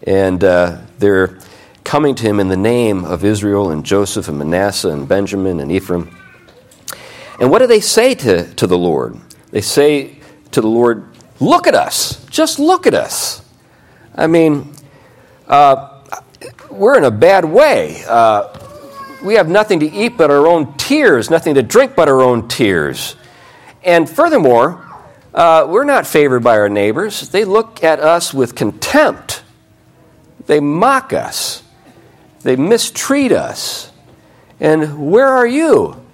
And 0.03 0.43
uh, 0.43 0.81
they're 0.99 1.39
coming 1.83 2.15
to 2.15 2.23
him 2.23 2.39
in 2.39 2.47
the 2.47 2.57
name 2.57 3.05
of 3.05 3.23
Israel 3.23 3.71
and 3.71 3.85
Joseph 3.85 4.27
and 4.27 4.37
Manasseh 4.37 4.89
and 4.89 5.07
Benjamin 5.07 5.59
and 5.59 5.71
Ephraim. 5.71 6.15
And 7.39 7.51
what 7.51 7.59
do 7.59 7.67
they 7.67 7.81
say 7.81 8.15
to, 8.15 8.53
to 8.55 8.67
the 8.67 8.77
Lord? 8.77 9.17
They 9.51 9.61
say 9.61 10.19
to 10.51 10.61
the 10.61 10.67
Lord, 10.67 11.15
Look 11.39 11.67
at 11.67 11.75
us. 11.75 12.25
Just 12.27 12.59
look 12.59 12.87
at 12.87 12.93
us. 12.93 13.43
I 14.15 14.27
mean, 14.27 14.73
uh, 15.47 16.01
we're 16.69 16.97
in 16.97 17.03
a 17.03 17.11
bad 17.11 17.43
way. 17.43 18.03
Uh, 18.07 18.57
we 19.23 19.35
have 19.35 19.49
nothing 19.49 19.81
to 19.81 19.91
eat 19.91 20.17
but 20.17 20.31
our 20.31 20.47
own 20.47 20.77
tears, 20.77 21.29
nothing 21.29 21.55
to 21.55 21.63
drink 21.63 21.95
but 21.95 22.07
our 22.07 22.21
own 22.21 22.47
tears. 22.47 23.15
And 23.83 24.09
furthermore, 24.09 24.85
uh, 25.33 25.67
we're 25.67 25.83
not 25.83 26.07
favored 26.07 26.41
by 26.41 26.57
our 26.57 26.69
neighbors. 26.69 27.29
They 27.29 27.43
look 27.43 27.83
at 27.83 27.99
us 27.99 28.33
with 28.33 28.55
contempt, 28.55 29.43
they 30.45 30.59
mock 30.59 31.11
us, 31.11 31.63
they 32.43 32.55
mistreat 32.55 33.31
us. 33.31 33.91
And 34.61 35.11
where 35.11 35.27
are 35.27 35.47
you? 35.47 36.04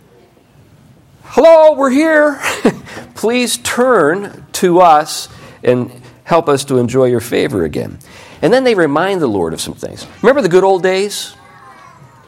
Hello, 1.33 1.75
we're 1.75 1.89
here. 1.89 2.41
Please 3.15 3.55
turn 3.55 4.45
to 4.51 4.81
us 4.81 5.29
and 5.63 5.89
help 6.25 6.49
us 6.49 6.65
to 6.65 6.77
enjoy 6.77 7.05
your 7.05 7.21
favor 7.21 7.63
again. 7.63 7.99
And 8.41 8.51
then 8.51 8.65
they 8.65 8.75
remind 8.75 9.21
the 9.21 9.27
Lord 9.27 9.53
of 9.53 9.61
some 9.61 9.73
things. 9.73 10.05
Remember 10.21 10.41
the 10.41 10.49
good 10.49 10.65
old 10.65 10.83
days? 10.83 11.33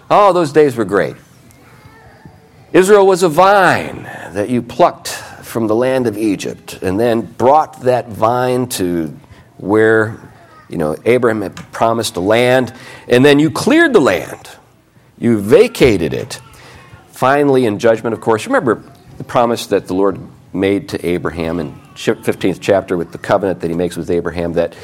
Oh, 0.10 0.32
those 0.32 0.54
days 0.54 0.78
were 0.78 0.86
great. 0.86 1.18
Israel 2.72 3.06
was 3.06 3.24
a 3.24 3.28
vine 3.28 4.04
that 4.04 4.48
you 4.48 4.62
plucked 4.62 5.10
from 5.10 5.68
the 5.68 5.76
land 5.76 6.08
of 6.08 6.18
Egypt 6.18 6.82
and 6.82 6.98
then 6.98 7.24
brought 7.24 7.82
that 7.82 8.08
vine 8.08 8.70
to 8.70 9.08
where 9.58 10.18
you 10.70 10.78
know 10.78 10.96
Abraham 11.04 11.42
had 11.42 11.58
promised 11.74 12.16
a 12.16 12.22
land 12.22 12.74
and 13.10 13.26
then 13.26 13.38
you 13.38 13.52
cleared 13.52 13.92
the 13.92 14.00
land. 14.00 14.50
You 15.18 15.42
vacated 15.42 16.14
it. 16.14 16.40
Finally 17.12 17.66
in 17.66 17.80
judgment 17.80 18.14
of 18.14 18.22
course. 18.22 18.46
Remember 18.46 18.82
the 19.24 19.30
promise 19.30 19.68
that 19.68 19.88
the 19.88 19.94
Lord 19.94 20.20
made 20.52 20.90
to 20.90 21.06
Abraham 21.06 21.60
in 21.62 21.74
15th 21.96 22.60
chapter 22.60 22.98
with 22.98 23.14
the 23.14 23.18
covenant 23.18 23.62
that 23.62 23.70
he 23.70 23.76
makes 23.76 23.96
with 23.96 24.12
Abraham 24.12 24.54
that, 24.54 24.76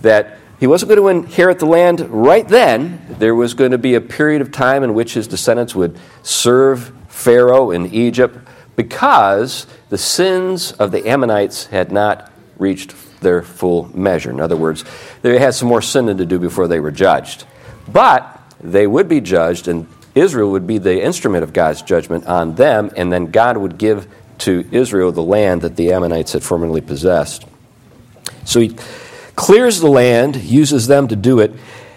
that 0.00 0.38
he 0.60 0.66
wasn't 0.66 0.90
going 0.90 1.22
to 1.22 1.26
inherit 1.26 1.58
the 1.58 1.66
land 1.66 2.00
right 2.10 2.46
then. 2.46 3.00
There 3.18 3.34
was 3.34 3.54
going 3.54 3.70
to 3.70 3.78
be 3.78 3.94
a 3.94 4.00
period 4.02 4.42
of 4.42 4.52
time 4.52 4.82
in 4.82 4.92
which 4.92 5.14
his 5.14 5.26
descendants 5.26 5.74
would 5.74 5.98
serve 6.22 6.92
Pharaoh 7.08 7.70
in 7.70 7.86
Egypt 7.86 8.36
because 8.76 9.66
the 9.88 9.98
sins 9.98 10.72
of 10.72 10.92
the 10.92 11.08
Ammonites 11.08 11.64
had 11.66 11.90
not 11.90 12.30
reached 12.58 12.94
their 13.20 13.40
full 13.40 13.96
measure. 13.96 14.30
In 14.30 14.40
other 14.40 14.56
words, 14.56 14.84
they 15.22 15.38
had 15.38 15.54
some 15.54 15.68
more 15.68 15.80
sinning 15.80 16.18
to 16.18 16.26
do 16.26 16.38
before 16.38 16.68
they 16.68 16.80
were 16.80 16.90
judged. 16.90 17.44
But 17.88 18.42
they 18.60 18.86
would 18.86 19.08
be 19.08 19.22
judged, 19.22 19.68
and 19.68 19.86
Israel 20.16 20.50
would 20.52 20.66
be 20.66 20.78
the 20.78 21.00
instrument 21.00 21.44
of 21.44 21.52
God's 21.52 21.82
judgment 21.82 22.26
on 22.26 22.54
them, 22.54 22.90
and 22.96 23.12
then 23.12 23.26
God 23.26 23.58
would 23.58 23.76
give 23.76 24.08
to 24.38 24.66
Israel 24.72 25.12
the 25.12 25.22
land 25.22 25.60
that 25.60 25.76
the 25.76 25.92
Ammonites 25.92 26.32
had 26.32 26.42
formerly 26.42 26.80
possessed. 26.80 27.44
So 28.44 28.58
he 28.60 28.76
clears 29.36 29.80
the 29.80 29.90
land, 29.90 30.36
uses 30.36 30.86
them 30.86 31.06
to 31.08 31.16
do 31.16 31.40
it, 31.40 31.52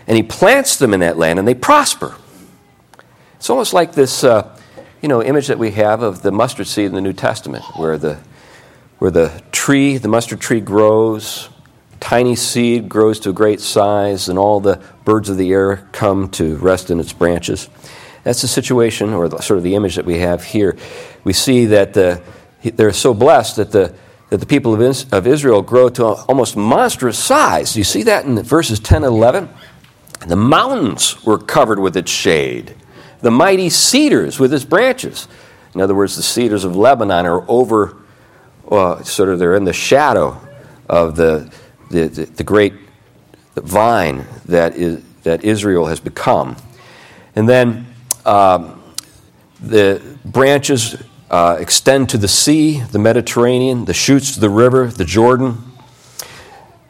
and 0.06 0.18
he 0.18 0.24
plants 0.24 0.76
them 0.76 0.94
in 0.94 1.00
that 1.00 1.18
land, 1.18 1.40
and 1.40 1.48
they 1.48 1.56
prosper. 1.56 2.16
It's 3.38 3.50
almost 3.50 3.74
like 3.74 3.94
this, 3.94 4.24
uh, 4.26 4.54
you 5.02 5.08
know, 5.08 5.24
image 5.24 5.48
that 5.48 5.58
we 5.58 5.72
have 5.72 6.02
of 6.02 6.22
the 6.22 6.32
mustard 6.32 6.68
seed 6.68 6.88
in 6.88 6.96
the 6.96 7.02
New 7.02 7.14
Testament, 7.14 7.64
where 7.78 7.98
the 7.98 8.20
where 8.98 9.12
the 9.12 9.42
tree, 9.54 9.98
the 9.98 10.10
mustard 10.10 10.42
tree, 10.42 10.60
grows, 10.60 11.48
tiny 12.02 12.36
seed 12.36 12.90
grows 12.90 13.18
to 13.22 13.30
a 13.30 13.34
great 13.34 13.62
size, 13.62 14.28
and 14.28 14.38
all 14.38 14.60
the 14.60 14.82
birds 15.06 15.30
of 15.30 15.38
the 15.38 15.54
air 15.54 15.88
come 15.94 16.28
to 16.32 16.58
rest 16.58 16.92
in 16.92 17.00
its 17.00 17.14
branches. 17.14 17.70
That's 18.24 18.42
the 18.42 18.48
situation, 18.48 19.14
or 19.14 19.28
the, 19.30 19.40
sort 19.42 19.58
of 19.58 19.64
the 19.64 19.76
image 19.76 19.96
that 19.96 20.06
we 20.06 20.20
have 20.20 20.44
here. 20.44 20.76
We 21.24 21.34
see 21.34 21.66
that 21.68 21.94
the, 21.94 22.22
they're 22.64 22.94
so 22.94 23.14
blessed 23.14 23.58
that 23.58 23.72
the, 23.72 23.96
that 24.30 24.38
the 24.38 24.46
people 24.46 24.74
of, 24.74 25.14
of 25.14 25.28
Israel 25.28 25.62
grow 25.62 25.90
to 25.90 26.06
almost 26.06 26.56
monstrous 26.56 27.18
size. 27.18 27.76
You 27.76 27.84
see 27.84 28.04
that 28.04 28.26
in 28.26 28.42
verses 28.44 28.80
10 28.80 29.04
and 29.04 29.14
11? 29.14 29.50
The 30.28 30.36
mountains 30.36 31.24
were 31.26 31.38
covered 31.38 31.80
with 31.80 31.96
its 31.96 32.12
shade, 32.12 32.76
the 33.22 33.32
mighty 33.32 33.70
cedars 33.70 34.40
with 34.40 34.54
its 34.54 34.66
branches. 34.66 35.28
In 35.74 35.82
other 35.82 35.96
words, 35.96 36.16
the 36.16 36.24
cedars 36.24 36.64
of 36.64 36.76
Lebanon 36.76 37.26
are 37.26 37.46
over, 37.50 37.98
uh, 38.70 39.02
sort 39.04 39.30
of, 39.30 39.40
they're 39.40 39.56
in 39.56 39.66
the 39.66 39.74
shadow 39.74 40.40
of 40.90 41.16
the, 41.16 41.54
the, 41.90 42.08
the, 42.08 42.26
the 42.26 42.44
great 42.44 42.74
vine 43.56 44.26
that, 44.46 44.76
is, 44.76 45.04
that 45.24 45.44
Israel 45.44 45.86
has 45.86 46.00
become. 46.00 46.56
And 47.36 47.48
then 47.48 47.89
um, 48.26 48.82
the 49.62 50.02
branches 50.26 51.02
uh, 51.30 51.58
extend 51.60 52.10
to 52.10 52.18
the 52.18 52.28
sea, 52.28 52.82
the 52.82 53.00
Mediterranean, 53.00 53.86
the 53.86 53.94
shoots 53.94 54.34
to 54.34 54.40
the 54.40 54.50
river, 54.50 54.88
the 54.88 55.06
Jordan. 55.06 55.58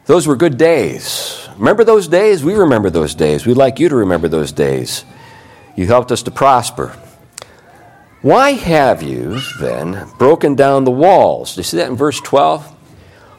Those 0.06 0.26
were 0.26 0.36
good 0.36 0.56
days. 0.56 1.48
Remember 1.56 1.84
those 1.84 2.08
days? 2.08 2.42
We 2.42 2.54
remember 2.54 2.90
those 2.90 3.14
days. 3.14 3.46
We'd 3.46 3.56
like 3.56 3.78
you 3.78 3.88
to 3.88 3.96
remember 3.96 4.28
those 4.28 4.50
days. 4.50 5.04
You 5.76 5.86
helped 5.86 6.10
us 6.10 6.22
to 6.24 6.30
prosper. 6.30 6.96
Why 8.22 8.52
have 8.52 9.02
you 9.02 9.40
then 9.60 10.06
broken 10.18 10.54
down 10.54 10.84
the 10.84 10.90
walls? 10.90 11.54
Do 11.54 11.60
you 11.60 11.64
see 11.64 11.78
that 11.78 11.88
in 11.88 11.96
verse 11.96 12.20
12? 12.20 12.66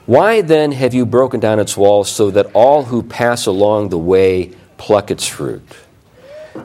Why 0.06 0.42
then 0.42 0.72
have 0.72 0.94
you 0.94 1.06
broken 1.06 1.40
down 1.40 1.60
its 1.60 1.78
walls 1.78 2.12
so 2.12 2.32
that 2.32 2.48
all 2.54 2.84
who 2.84 3.04
pass 3.04 3.46
along 3.46 3.90
the 3.90 4.00
way 4.00 4.54
pluck 4.78 5.12
its 5.12 5.28
fruit? 5.28 5.62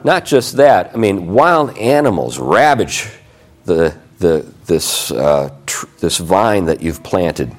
Not 0.03 0.25
just 0.25 0.57
that, 0.57 0.91
I 0.93 0.97
mean, 0.97 1.33
wild 1.33 1.77
animals 1.77 2.39
ravage 2.39 3.09
the, 3.65 3.97
the, 4.19 4.45
this, 4.65 5.11
uh, 5.11 5.53
tr- 5.65 5.85
this 5.99 6.17
vine 6.17 6.65
that 6.65 6.81
you've 6.81 7.03
planted. 7.03 7.55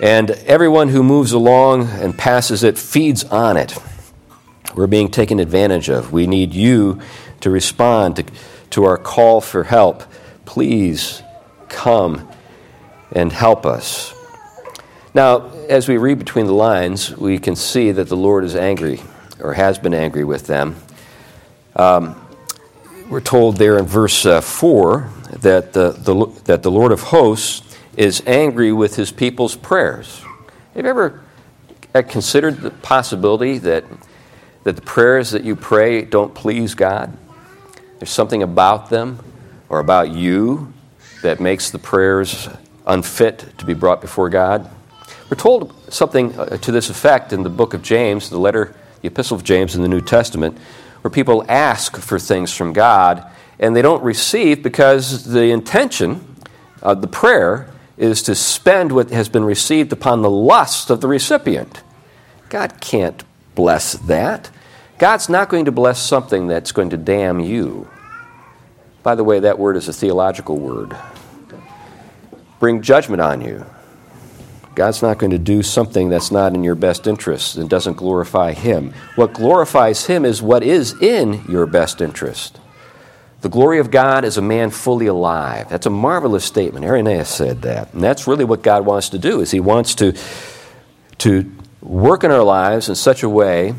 And 0.00 0.30
everyone 0.30 0.88
who 0.88 1.02
moves 1.02 1.32
along 1.32 1.88
and 1.88 2.16
passes 2.16 2.62
it 2.62 2.78
feeds 2.78 3.24
on 3.24 3.56
it. 3.56 3.76
We're 4.74 4.86
being 4.86 5.10
taken 5.10 5.40
advantage 5.40 5.90
of. 5.90 6.12
We 6.12 6.26
need 6.26 6.54
you 6.54 7.00
to 7.40 7.50
respond 7.50 8.16
to, 8.16 8.24
to 8.70 8.84
our 8.84 8.96
call 8.96 9.40
for 9.40 9.64
help. 9.64 10.04
Please 10.44 11.22
come 11.68 12.28
and 13.12 13.32
help 13.32 13.66
us. 13.66 14.14
Now, 15.12 15.50
as 15.68 15.88
we 15.88 15.96
read 15.96 16.18
between 16.18 16.46
the 16.46 16.54
lines, 16.54 17.16
we 17.16 17.38
can 17.38 17.56
see 17.56 17.90
that 17.90 18.08
the 18.08 18.16
Lord 18.16 18.44
is 18.44 18.54
angry 18.54 19.00
or 19.40 19.54
has 19.54 19.78
been 19.78 19.94
angry 19.94 20.24
with 20.24 20.46
them. 20.46 20.76
Um, 21.76 22.20
we're 23.08 23.20
told 23.20 23.56
there 23.56 23.78
in 23.78 23.86
verse 23.86 24.26
uh, 24.26 24.40
4 24.40 25.10
that 25.40 25.72
the, 25.72 25.92
the, 25.92 26.26
that 26.44 26.62
the 26.62 26.70
Lord 26.70 26.92
of 26.92 27.00
hosts 27.00 27.76
is 27.96 28.22
angry 28.26 28.72
with 28.72 28.96
his 28.96 29.12
people's 29.12 29.56
prayers. 29.56 30.20
Have 30.74 30.84
you 30.84 30.90
ever 30.90 31.22
uh, 31.94 32.02
considered 32.02 32.58
the 32.58 32.70
possibility 32.70 33.58
that, 33.58 33.84
that 34.64 34.76
the 34.76 34.82
prayers 34.82 35.30
that 35.30 35.44
you 35.44 35.54
pray 35.54 36.02
don't 36.02 36.34
please 36.34 36.74
God? 36.74 37.16
There's 37.98 38.10
something 38.10 38.42
about 38.42 38.90
them 38.90 39.18
or 39.68 39.78
about 39.78 40.10
you 40.10 40.72
that 41.22 41.40
makes 41.40 41.70
the 41.70 41.78
prayers 41.78 42.48
unfit 42.86 43.58
to 43.58 43.64
be 43.64 43.74
brought 43.74 44.00
before 44.00 44.28
God. 44.28 44.68
We're 45.28 45.36
told 45.36 45.74
something 45.92 46.36
uh, 46.38 46.56
to 46.56 46.72
this 46.72 46.90
effect 46.90 47.32
in 47.32 47.44
the 47.44 47.50
book 47.50 47.74
of 47.74 47.82
James, 47.82 48.30
the 48.30 48.38
letter, 48.38 48.74
the 49.02 49.08
epistle 49.08 49.36
of 49.36 49.44
James 49.44 49.76
in 49.76 49.82
the 49.82 49.88
New 49.88 50.00
Testament 50.00 50.58
where 51.02 51.10
people 51.10 51.44
ask 51.48 51.96
for 51.96 52.18
things 52.18 52.54
from 52.54 52.72
God 52.72 53.26
and 53.58 53.76
they 53.76 53.82
don't 53.82 54.02
receive 54.02 54.62
because 54.62 55.24
the 55.24 55.50
intention 55.50 56.36
of 56.82 57.02
the 57.02 57.06
prayer 57.06 57.70
is 57.96 58.22
to 58.22 58.34
spend 58.34 58.92
what 58.92 59.10
has 59.10 59.28
been 59.28 59.44
received 59.44 59.92
upon 59.92 60.22
the 60.22 60.30
lust 60.30 60.90
of 60.90 61.00
the 61.00 61.08
recipient. 61.08 61.82
God 62.48 62.80
can't 62.80 63.22
bless 63.54 63.92
that. 63.92 64.50
God's 64.98 65.28
not 65.28 65.48
going 65.48 65.66
to 65.66 65.72
bless 65.72 66.00
something 66.00 66.46
that's 66.46 66.72
going 66.72 66.90
to 66.90 66.96
damn 66.96 67.40
you. 67.40 67.88
By 69.02 69.14
the 69.14 69.24
way, 69.24 69.40
that 69.40 69.58
word 69.58 69.76
is 69.76 69.88
a 69.88 69.92
theological 69.92 70.58
word. 70.58 70.96
Bring 72.58 72.82
judgment 72.82 73.22
on 73.22 73.40
you. 73.40 73.64
God's 74.74 75.02
not 75.02 75.18
going 75.18 75.32
to 75.32 75.38
do 75.38 75.62
something 75.62 76.08
that's 76.08 76.30
not 76.30 76.54
in 76.54 76.62
your 76.62 76.74
best 76.74 77.06
interest 77.06 77.56
and 77.56 77.68
doesn't 77.68 77.94
glorify 77.94 78.52
Him. 78.52 78.92
What 79.16 79.32
glorifies 79.32 80.06
Him 80.06 80.24
is 80.24 80.40
what 80.40 80.62
is 80.62 81.00
in 81.02 81.44
your 81.48 81.66
best 81.66 82.00
interest. 82.00 82.58
The 83.40 83.48
glory 83.48 83.78
of 83.78 83.90
God 83.90 84.24
is 84.24 84.36
a 84.36 84.42
man 84.42 84.70
fully 84.70 85.06
alive. 85.06 85.68
That's 85.68 85.86
a 85.86 85.90
marvelous 85.90 86.44
statement. 86.44 86.84
Irenaeus 86.84 87.28
said 87.28 87.62
that. 87.62 87.92
And 87.94 88.02
that's 88.02 88.26
really 88.26 88.44
what 88.44 88.62
God 88.62 88.84
wants 88.84 89.08
to 89.10 89.18
do, 89.18 89.40
is 89.40 89.50
He 89.50 89.60
wants 89.60 89.94
to, 89.96 90.14
to 91.18 91.50
work 91.80 92.22
in 92.22 92.30
our 92.30 92.44
lives 92.44 92.88
in 92.88 92.94
such 92.94 93.22
a 93.22 93.28
way, 93.28 93.74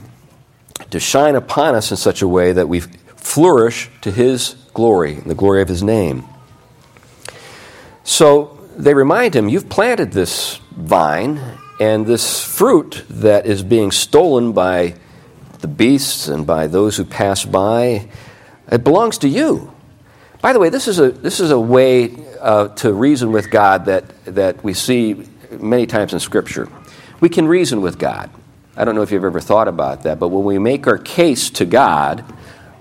to 0.90 1.00
shine 1.00 1.36
upon 1.36 1.76
us 1.76 1.92
in 1.92 1.98
such 1.98 2.22
a 2.22 2.28
way 2.28 2.52
that 2.52 2.68
we 2.68 2.80
flourish 2.82 3.90
to 4.02 4.12
His 4.12 4.56
glory 4.74 5.16
and 5.16 5.30
the 5.30 5.36
glory 5.36 5.62
of 5.62 5.68
His 5.68 5.84
name. 5.84 6.26
So 8.04 8.61
they 8.84 8.94
remind 8.94 9.36
him, 9.36 9.50
You've 9.50 9.70
planted 9.70 10.12
this 10.12 10.60
vine, 10.72 11.40
and 11.80 12.06
this 12.06 12.44
fruit 12.44 13.04
that 13.10 13.46
is 13.46 13.64
being 13.64 13.92
stolen 13.92 14.52
by 14.54 14.96
the 15.62 15.68
beasts 15.68 16.28
and 16.28 16.46
by 16.46 16.68
those 16.68 16.98
who 16.98 17.04
pass 17.04 17.44
by. 17.46 18.08
It 18.72 18.84
belongs 18.84 19.18
to 19.20 19.28
you. 19.28 19.74
By 20.42 20.54
the 20.54 20.60
way, 20.60 20.70
this 20.70 20.88
is 20.88 21.00
a, 21.00 21.12
this 21.12 21.40
is 21.40 21.52
a 21.52 21.60
way 21.60 22.16
uh, 22.40 22.70
to 22.70 22.94
reason 22.94 23.32
with 23.32 23.50
God 23.52 23.86
that, 23.86 24.06
that 24.26 24.64
we 24.64 24.74
see 24.74 25.28
many 25.60 25.86
times 25.86 26.14
in 26.14 26.20
Scripture. 26.20 26.68
We 27.20 27.30
can 27.30 27.48
reason 27.48 27.82
with 27.82 28.00
God. 28.00 28.30
I 28.76 28.86
don't 28.86 28.96
know 28.96 29.02
if 29.02 29.12
you've 29.12 29.24
ever 29.24 29.42
thought 29.42 29.68
about 29.68 30.04
that, 30.04 30.20
but 30.20 30.30
when 30.30 30.44
we 30.44 30.58
make 30.58 30.88
our 30.88 30.98
case 30.98 31.50
to 31.52 31.66
God, 31.66 32.24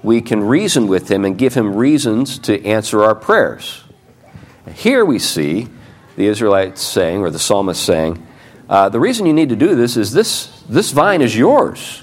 we 0.02 0.23
can 0.23 0.42
reason 0.42 0.88
with 0.88 1.11
Him 1.11 1.25
and 1.25 1.37
give 1.37 1.54
Him 1.54 1.75
reasons 1.75 2.38
to 2.40 2.64
answer 2.64 3.02
our 3.02 3.14
prayers. 3.14 3.83
Here 4.75 5.04
we 5.04 5.19
see 5.19 5.69
the 6.21 6.27
Israelites 6.27 6.83
saying, 6.83 7.23
or 7.23 7.31
the 7.31 7.39
psalmist 7.39 7.83
saying, 7.83 8.27
uh, 8.69 8.91
the 8.91 9.00
reason 9.00 9.25
you 9.25 9.33
need 9.33 9.49
to 9.49 9.57
do 9.57 9.75
this 9.75 9.97
is 9.97 10.12
this, 10.12 10.62
this 10.69 10.91
vine 10.91 11.23
is 11.23 11.35
yours. 11.35 12.03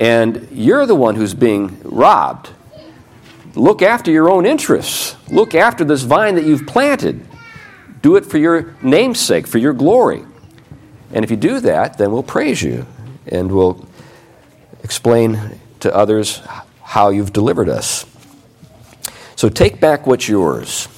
And 0.00 0.48
you're 0.50 0.84
the 0.84 0.96
one 0.96 1.14
who's 1.14 1.32
being 1.32 1.80
robbed. 1.84 2.50
Look 3.54 3.82
after 3.82 4.10
your 4.10 4.28
own 4.28 4.46
interests. 4.46 5.14
Look 5.28 5.54
after 5.54 5.84
this 5.84 6.02
vine 6.02 6.34
that 6.34 6.44
you've 6.44 6.66
planted. 6.66 7.24
Do 8.02 8.16
it 8.16 8.26
for 8.26 8.36
your 8.36 8.74
namesake, 8.82 9.46
for 9.46 9.58
your 9.58 9.74
glory. 9.74 10.24
And 11.12 11.24
if 11.24 11.30
you 11.30 11.36
do 11.36 11.60
that, 11.60 11.98
then 11.98 12.10
we'll 12.10 12.24
praise 12.24 12.60
you 12.60 12.84
and 13.28 13.52
we'll 13.52 13.86
explain 14.82 15.60
to 15.80 15.94
others 15.94 16.42
how 16.82 17.10
you've 17.10 17.32
delivered 17.32 17.68
us. 17.68 18.06
So 19.36 19.48
take 19.48 19.78
back 19.78 20.04
what's 20.04 20.28
yours. 20.28 20.88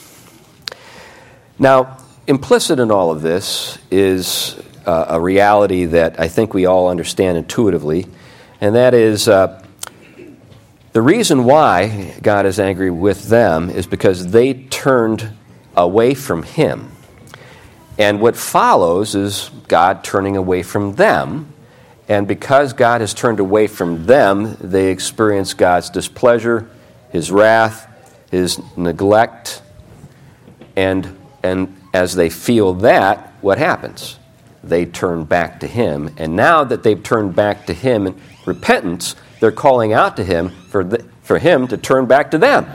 Now, 1.58 1.98
implicit 2.26 2.78
in 2.78 2.90
all 2.90 3.10
of 3.10 3.22
this 3.22 3.78
is 3.90 4.60
uh, 4.86 5.06
a 5.08 5.20
reality 5.20 5.86
that 5.86 6.20
I 6.20 6.28
think 6.28 6.54
we 6.54 6.66
all 6.66 6.88
understand 6.88 7.38
intuitively, 7.38 8.06
and 8.60 8.74
that 8.74 8.94
is 8.94 9.28
uh, 9.28 9.64
the 10.92 11.02
reason 11.02 11.44
why 11.44 12.14
God 12.22 12.46
is 12.46 12.60
angry 12.60 12.90
with 12.90 13.28
them 13.28 13.70
is 13.70 13.86
because 13.86 14.30
they 14.30 14.54
turned 14.54 15.32
away 15.76 16.14
from 16.14 16.42
Him. 16.42 16.90
And 17.98 18.20
what 18.20 18.36
follows 18.36 19.14
is 19.14 19.50
God 19.68 20.04
turning 20.04 20.36
away 20.36 20.62
from 20.62 20.94
them. 20.94 21.52
And 22.08 22.28
because 22.28 22.72
God 22.72 23.00
has 23.00 23.14
turned 23.14 23.40
away 23.40 23.66
from 23.68 24.06
them, 24.06 24.56
they 24.60 24.90
experience 24.90 25.54
God's 25.54 25.88
displeasure, 25.88 26.68
His 27.10 27.30
wrath, 27.30 27.88
His 28.30 28.60
neglect. 28.76 29.62
And, 30.76 31.18
and 31.42 31.74
as 31.92 32.14
they 32.14 32.30
feel 32.30 32.74
that, 32.74 33.32
what 33.40 33.58
happens? 33.58 34.18
They 34.64 34.86
turn 34.86 35.24
back 35.24 35.60
to 35.60 35.66
Him. 35.66 36.14
And 36.16 36.36
now 36.36 36.64
that 36.64 36.82
they've 36.82 37.02
turned 37.02 37.34
back 37.34 37.66
to 37.66 37.74
Him 37.74 38.06
in 38.06 38.20
repentance, 38.46 39.16
they're 39.40 39.52
calling 39.52 39.92
out 39.92 40.16
to 40.16 40.24
Him 40.24 40.50
for, 40.68 40.84
the, 40.84 41.04
for 41.22 41.38
Him 41.38 41.68
to 41.68 41.76
turn 41.76 42.06
back 42.06 42.30
to 42.30 42.38
them. 42.38 42.66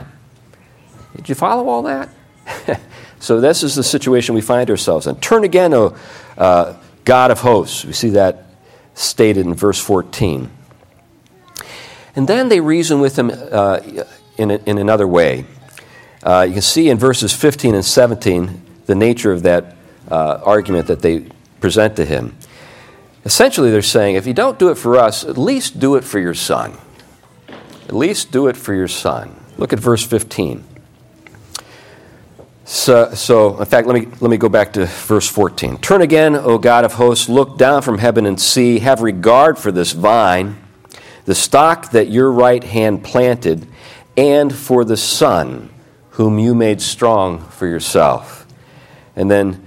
Did 1.16 1.28
you 1.28 1.34
follow 1.34 1.68
all 1.68 1.82
that? 1.82 2.10
So, 3.20 3.40
this 3.40 3.64
is 3.64 3.74
the 3.74 3.82
situation 3.82 4.36
we 4.36 4.40
find 4.40 4.70
ourselves 4.70 5.06
in. 5.06 5.16
Turn 5.16 5.42
again, 5.42 5.74
O 5.74 5.96
uh, 6.36 6.76
God 7.04 7.30
of 7.30 7.40
hosts. 7.40 7.84
We 7.84 7.92
see 7.92 8.10
that 8.10 8.44
stated 8.94 9.44
in 9.44 9.54
verse 9.54 9.80
14. 9.80 10.50
And 12.14 12.28
then 12.28 12.48
they 12.48 12.60
reason 12.60 13.00
with 13.00 13.18
him 13.18 13.30
uh, 13.30 13.80
in, 14.36 14.50
a, 14.50 14.56
in 14.66 14.78
another 14.78 15.06
way. 15.06 15.46
Uh, 16.22 16.44
you 16.46 16.52
can 16.52 16.62
see 16.62 16.88
in 16.88 16.98
verses 16.98 17.32
15 17.32 17.74
and 17.74 17.84
17 17.84 18.62
the 18.88 18.94
nature 18.94 19.30
of 19.30 19.42
that 19.42 19.76
uh, 20.10 20.40
argument 20.42 20.86
that 20.86 21.00
they 21.00 21.26
present 21.60 21.94
to 21.96 22.04
him. 22.04 22.34
Essentially, 23.24 23.70
they're 23.70 23.82
saying, 23.82 24.16
if 24.16 24.26
you 24.26 24.32
don't 24.32 24.58
do 24.58 24.70
it 24.70 24.76
for 24.76 24.96
us, 24.96 25.24
at 25.24 25.36
least 25.36 25.78
do 25.78 25.96
it 25.96 26.04
for 26.04 26.18
your 26.18 26.32
son. 26.32 26.74
At 27.86 27.94
least 27.94 28.32
do 28.32 28.48
it 28.48 28.56
for 28.56 28.72
your 28.72 28.88
son. 28.88 29.36
Look 29.58 29.74
at 29.74 29.78
verse 29.78 30.02
15. 30.02 30.64
So, 32.64 33.12
so, 33.12 33.58
in 33.58 33.66
fact, 33.66 33.86
let 33.86 33.94
me, 33.94 34.08
let 34.20 34.30
me 34.30 34.38
go 34.38 34.48
back 34.48 34.72
to 34.74 34.86
verse 34.86 35.28
14. 35.28 35.78
Turn 35.78 36.00
again, 36.00 36.34
O 36.34 36.56
God 36.56 36.86
of 36.86 36.94
hosts, 36.94 37.28
look 37.28 37.58
down 37.58 37.82
from 37.82 37.98
heaven 37.98 38.24
and 38.24 38.40
see, 38.40 38.78
have 38.78 39.02
regard 39.02 39.58
for 39.58 39.70
this 39.70 39.92
vine, 39.92 40.56
the 41.26 41.34
stock 41.34 41.90
that 41.90 42.08
your 42.08 42.32
right 42.32 42.64
hand 42.64 43.04
planted, 43.04 43.66
and 44.16 44.54
for 44.54 44.84
the 44.86 44.96
son 44.96 45.68
whom 46.12 46.38
you 46.38 46.54
made 46.54 46.80
strong 46.80 47.38
for 47.38 47.66
yourself. 47.66 48.37
And 49.18 49.28
then 49.28 49.66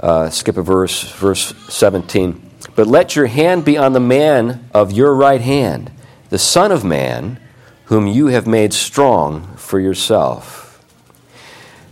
uh, 0.00 0.28
skip 0.28 0.56
a 0.56 0.62
verse, 0.62 1.12
verse 1.12 1.54
17. 1.72 2.50
But 2.74 2.88
let 2.88 3.16
your 3.16 3.26
hand 3.26 3.64
be 3.64 3.78
on 3.78 3.92
the 3.92 4.00
man 4.00 4.68
of 4.74 4.92
your 4.92 5.14
right 5.14 5.40
hand, 5.40 5.90
the 6.30 6.38
Son 6.38 6.72
of 6.72 6.84
Man, 6.84 7.40
whom 7.84 8.08
you 8.08 8.26
have 8.26 8.46
made 8.46 8.74
strong 8.74 9.56
for 9.56 9.78
yourself. 9.78 10.84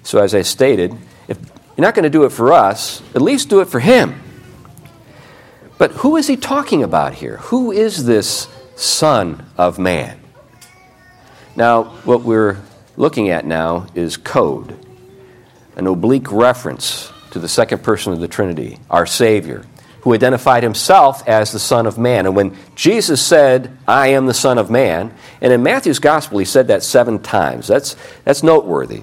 So, 0.02 0.18
as 0.18 0.34
I 0.34 0.42
stated, 0.42 0.94
if 1.28 1.38
you're 1.38 1.86
not 1.86 1.94
going 1.94 2.02
to 2.02 2.10
do 2.10 2.24
it 2.24 2.30
for 2.30 2.52
us, 2.52 3.00
at 3.14 3.22
least 3.22 3.48
do 3.48 3.60
it 3.60 3.68
for 3.68 3.80
him. 3.80 4.20
But 5.78 5.92
who 5.92 6.16
is 6.16 6.26
he 6.26 6.36
talking 6.36 6.82
about 6.82 7.14
here? 7.14 7.36
Who 7.36 7.70
is 7.70 8.04
this 8.04 8.48
Son 8.74 9.46
of 9.56 9.78
Man? 9.78 10.20
Now, 11.54 11.84
what 12.04 12.22
we're 12.22 12.60
looking 12.96 13.30
at 13.30 13.44
now 13.44 13.86
is 13.94 14.16
code, 14.16 14.76
an 15.76 15.86
oblique 15.86 16.30
reference 16.30 17.12
to 17.30 17.38
the 17.38 17.48
second 17.48 17.82
person 17.82 18.12
of 18.12 18.20
the 18.20 18.28
Trinity, 18.28 18.78
our 18.90 19.06
Savior, 19.06 19.64
who 20.02 20.14
identified 20.14 20.62
himself 20.62 21.26
as 21.26 21.50
the 21.50 21.58
Son 21.58 21.86
of 21.86 21.98
Man. 21.98 22.26
And 22.26 22.36
when 22.36 22.56
Jesus 22.74 23.24
said, 23.24 23.76
I 23.88 24.08
am 24.08 24.26
the 24.26 24.34
Son 24.34 24.58
of 24.58 24.70
Man, 24.70 25.12
and 25.40 25.52
in 25.52 25.62
Matthew's 25.62 25.98
Gospel 25.98 26.38
he 26.38 26.44
said 26.44 26.68
that 26.68 26.82
seven 26.82 27.18
times, 27.20 27.66
that's, 27.66 27.96
that's 28.24 28.42
noteworthy. 28.42 29.02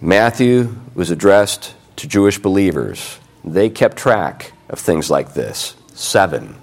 Matthew 0.00 0.76
was 0.94 1.10
addressed 1.10 1.74
to 1.96 2.06
Jewish 2.06 2.38
believers. 2.38 3.18
They 3.44 3.70
kept 3.70 3.96
track 3.96 4.52
of 4.68 4.78
things 4.78 5.10
like 5.10 5.34
this 5.34 5.74
seven, 5.94 6.56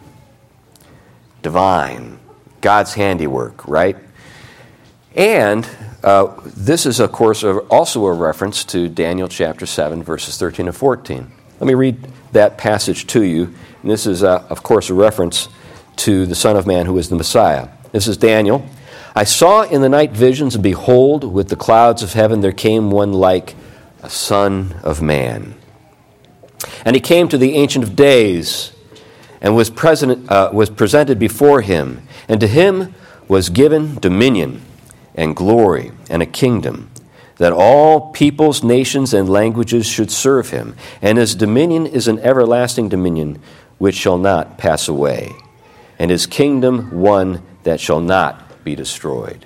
divine, 1.41 2.19
God's 2.61 2.93
handiwork, 2.93 3.67
right? 3.67 3.97
And 5.15 5.67
uh, 6.03 6.39
this 6.45 6.85
is, 6.85 6.99
of 6.99 7.11
course, 7.11 7.43
also 7.43 8.05
a 8.05 8.13
reference 8.13 8.63
to 8.65 8.87
Daniel 8.87 9.27
chapter 9.27 9.65
7, 9.65 10.03
verses 10.03 10.37
13 10.37 10.67
and 10.67 10.75
14. 10.75 11.31
Let 11.59 11.67
me 11.67 11.73
read 11.73 12.07
that 12.31 12.57
passage 12.57 13.07
to 13.07 13.23
you. 13.23 13.53
And 13.81 13.91
this 13.91 14.05
is, 14.05 14.23
uh, 14.23 14.45
of 14.49 14.63
course, 14.63 14.89
a 14.89 14.93
reference 14.93 15.49
to 15.97 16.25
the 16.25 16.35
Son 16.35 16.55
of 16.55 16.65
Man 16.65 16.85
who 16.85 16.97
is 16.97 17.09
the 17.09 17.15
Messiah. 17.15 17.69
This 17.91 18.07
is 18.07 18.17
Daniel 18.17 18.65
I 19.13 19.25
saw 19.25 19.63
in 19.63 19.81
the 19.81 19.89
night 19.89 20.11
visions, 20.11 20.55
and 20.55 20.63
behold, 20.63 21.25
with 21.25 21.49
the 21.49 21.57
clouds 21.57 22.01
of 22.01 22.13
heaven 22.13 22.39
there 22.39 22.53
came 22.53 22.91
one 22.91 23.11
like 23.11 23.55
a 24.01 24.09
Son 24.09 24.73
of 24.83 25.01
Man. 25.01 25.55
And 26.85 26.95
he 26.95 27.01
came 27.01 27.27
to 27.27 27.37
the 27.37 27.55
Ancient 27.55 27.83
of 27.83 27.95
Days 27.95 28.71
and 29.41 29.53
was, 29.53 29.69
present, 29.69 30.31
uh, 30.31 30.51
was 30.53 30.69
presented 30.69 31.19
before 31.19 31.61
him. 31.61 32.07
And 32.29 32.39
to 32.39 32.47
him 32.47 32.95
was 33.27 33.49
given 33.49 33.95
dominion 33.95 34.61
and 35.15 35.35
glory 35.35 35.91
and 36.09 36.21
a 36.21 36.25
kingdom, 36.25 36.89
that 37.37 37.53
all 37.53 38.11
peoples, 38.11 38.63
nations, 38.63 39.13
and 39.13 39.29
languages 39.29 39.85
should 39.85 40.11
serve 40.11 40.51
him. 40.51 40.75
And 41.01 41.17
his 41.17 41.35
dominion 41.35 41.87
is 41.87 42.07
an 42.07 42.19
everlasting 42.19 42.89
dominion 42.89 43.41
which 43.77 43.95
shall 43.95 44.17
not 44.17 44.57
pass 44.57 44.87
away, 44.87 45.31
and 45.97 46.11
his 46.11 46.27
kingdom 46.27 46.91
one 46.91 47.41
that 47.63 47.79
shall 47.79 47.99
not 47.99 48.63
be 48.63 48.75
destroyed. 48.75 49.45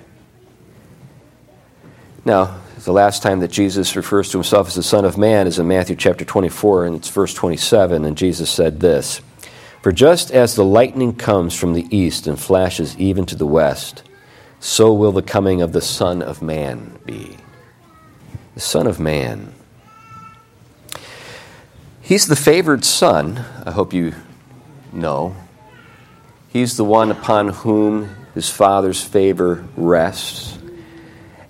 Now, 2.24 2.58
the 2.86 2.92
last 2.92 3.22
time 3.22 3.40
that 3.40 3.50
Jesus 3.50 3.96
refers 3.96 4.30
to 4.30 4.38
himself 4.38 4.68
as 4.68 4.74
the 4.74 4.82
Son 4.82 5.04
of 5.04 5.18
Man 5.18 5.46
is 5.46 5.58
in 5.58 5.66
Matthew 5.66 5.96
chapter 5.96 6.24
24, 6.24 6.86
and 6.86 6.96
it's 6.96 7.08
verse 7.08 7.34
27, 7.34 8.04
and 8.04 8.16
Jesus 8.16 8.50
said 8.50 8.78
this 8.78 9.20
For 9.82 9.90
just 9.90 10.30
as 10.30 10.54
the 10.54 10.64
lightning 10.64 11.14
comes 11.14 11.58
from 11.58 11.72
the 11.72 11.86
east 11.90 12.26
and 12.26 12.38
flashes 12.38 12.96
even 12.98 13.26
to 13.26 13.34
the 13.34 13.46
west, 13.46 14.04
so 14.66 14.92
will 14.92 15.12
the 15.12 15.22
coming 15.22 15.62
of 15.62 15.72
the 15.72 15.80
Son 15.80 16.20
of 16.20 16.42
Man 16.42 16.98
be. 17.06 17.36
The 18.54 18.60
Son 18.60 18.88
of 18.88 18.98
Man. 18.98 19.54
He's 22.02 22.26
the 22.26 22.34
favored 22.34 22.84
son, 22.84 23.44
I 23.64 23.70
hope 23.70 23.92
you 23.92 24.12
know. 24.92 25.36
He's 26.48 26.76
the 26.76 26.84
one 26.84 27.12
upon 27.12 27.50
whom 27.50 28.16
his 28.34 28.50
Father's 28.50 29.04
favor 29.04 29.64
rests. 29.76 30.58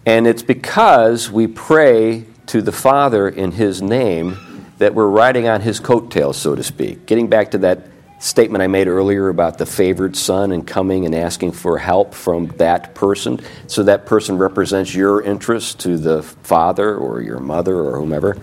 And 0.04 0.26
it's 0.26 0.42
because 0.42 1.30
we 1.30 1.46
pray 1.46 2.26
to 2.48 2.60
the 2.60 2.70
Father 2.70 3.30
in 3.30 3.52
his 3.52 3.80
name 3.80 4.36
that 4.76 4.94
we're 4.94 5.08
riding 5.08 5.48
on 5.48 5.62
his 5.62 5.80
coattails, 5.80 6.36
so 6.36 6.54
to 6.54 6.62
speak. 6.62 7.06
Getting 7.06 7.28
back 7.28 7.52
to 7.52 7.58
that 7.58 7.95
statement 8.18 8.62
I 8.62 8.66
made 8.66 8.88
earlier 8.88 9.28
about 9.28 9.58
the 9.58 9.66
favored 9.66 10.16
son 10.16 10.52
and 10.52 10.66
coming 10.66 11.04
and 11.04 11.14
asking 11.14 11.52
for 11.52 11.78
help 11.78 12.14
from 12.14 12.48
that 12.56 12.94
person, 12.94 13.40
so 13.66 13.82
that 13.82 14.06
person 14.06 14.38
represents 14.38 14.94
your 14.94 15.22
interest 15.22 15.80
to 15.80 15.98
the 15.98 16.22
father 16.22 16.96
or 16.96 17.20
your 17.20 17.38
mother 17.40 17.76
or 17.76 17.98
whomever. 17.98 18.36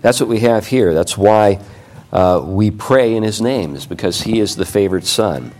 That's 0.00 0.18
what 0.18 0.28
we 0.28 0.40
have 0.40 0.66
here. 0.66 0.94
That's 0.94 1.16
why 1.16 1.60
uh, 2.12 2.42
we 2.44 2.70
pray 2.70 3.14
in 3.14 3.22
his 3.22 3.40
name, 3.40 3.76
is 3.76 3.86
because 3.86 4.22
he 4.22 4.40
is 4.40 4.56
the 4.56 4.64
favored 4.66 5.04
son. 5.04 5.52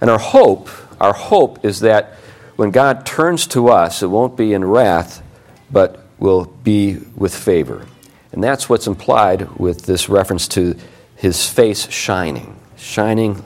And 0.00 0.08
our 0.10 0.18
hope, 0.18 0.68
our 1.00 1.12
hope 1.12 1.64
is 1.64 1.80
that 1.80 2.14
when 2.56 2.70
God 2.70 3.04
turns 3.04 3.46
to 3.48 3.68
us, 3.68 4.02
it 4.02 4.06
won't 4.06 4.36
be 4.36 4.52
in 4.52 4.64
wrath, 4.64 5.22
but 5.70 6.06
will 6.18 6.44
be 6.44 6.98
with 7.16 7.34
favor. 7.34 7.86
And 8.32 8.42
that's 8.42 8.68
what's 8.68 8.86
implied 8.86 9.58
with 9.58 9.82
this 9.82 10.08
reference 10.08 10.48
to 10.48 10.76
his 11.24 11.48
face 11.48 11.90
shining. 11.90 12.54
Shining 12.76 13.42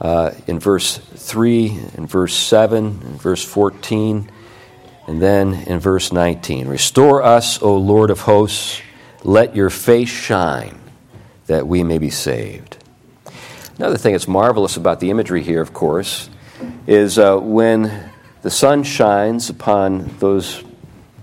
uh, 0.00 0.30
in 0.46 0.58
verse 0.58 0.96
3, 0.96 1.66
in 1.98 2.06
verse 2.06 2.32
7, 2.32 2.86
in 2.86 3.18
verse 3.18 3.44
14, 3.44 4.30
and 5.06 5.20
then 5.20 5.52
in 5.52 5.80
verse 5.80 6.14
19. 6.14 6.66
Restore 6.66 7.22
us, 7.22 7.60
O 7.60 7.76
Lord 7.76 8.08
of 8.08 8.20
hosts, 8.20 8.80
let 9.22 9.54
your 9.54 9.68
face 9.68 10.08
shine, 10.08 10.80
that 11.44 11.66
we 11.66 11.84
may 11.84 11.98
be 11.98 12.08
saved. 12.08 12.78
Another 13.76 13.98
thing 13.98 14.12
that's 14.12 14.26
marvelous 14.26 14.78
about 14.78 15.00
the 15.00 15.10
imagery 15.10 15.42
here, 15.42 15.60
of 15.60 15.74
course, 15.74 16.30
is 16.86 17.18
uh, 17.18 17.36
when 17.36 18.12
the 18.40 18.50
sun 18.50 18.82
shines 18.82 19.50
upon 19.50 20.10
those 20.20 20.64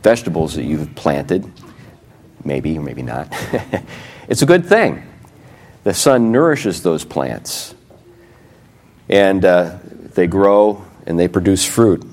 vegetables 0.04 0.54
that 0.54 0.64
you've 0.64 0.94
planted, 0.94 1.52
maybe 2.44 2.78
or 2.78 2.84
maybe 2.84 3.02
not, 3.02 3.28
it's 4.30 4.44
a 4.44 4.46
good 4.46 4.64
thing. 4.64 5.08
The 5.84 5.94
sun 5.94 6.32
nourishes 6.32 6.84
those 6.84 7.04
plants, 7.04 7.74
and 9.10 9.44
uh, 9.44 9.80
they 10.14 10.28
grow 10.28 10.86
and 11.08 11.20
they 11.20 11.28
produce 11.28 11.66
fruit. 11.66 12.04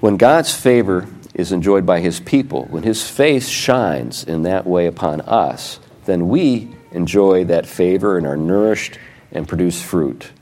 When 0.00 0.16
God's 0.16 0.54
favor 0.54 1.06
is 1.34 1.52
enjoyed 1.52 1.86
by 1.86 2.00
his 2.00 2.18
people, 2.18 2.64
when 2.64 2.82
his 2.82 3.08
face 3.08 3.48
shines 3.48 4.24
in 4.24 4.42
that 4.42 4.66
way 4.66 4.86
upon 4.86 5.20
us, 5.22 5.78
then 6.06 6.28
we 6.28 6.74
enjoy 6.90 7.44
that 7.44 7.66
favor 7.66 8.18
and 8.18 8.26
are 8.26 8.36
nourished 8.36 8.98
and 9.30 9.46
produce 9.46 9.80
fruit. 9.80 10.32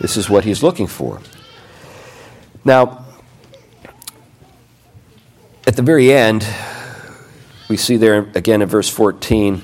This 0.00 0.16
is 0.16 0.30
what 0.30 0.44
he's 0.44 0.62
looking 0.62 0.86
for. 0.86 1.20
Now, 2.64 3.04
at 5.66 5.76
the 5.76 5.82
very 5.82 6.12
end, 6.12 6.46
we 7.68 7.76
see 7.76 7.96
there 7.96 8.30
again 8.34 8.62
in 8.62 8.68
verse 8.68 8.88
14 8.88 9.62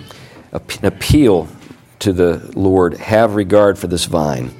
an 0.52 0.84
appeal 0.84 1.48
to 2.00 2.12
the 2.12 2.50
Lord 2.54 2.94
have 2.94 3.34
regard 3.34 3.78
for 3.78 3.86
this 3.86 4.06
vine. 4.06 4.50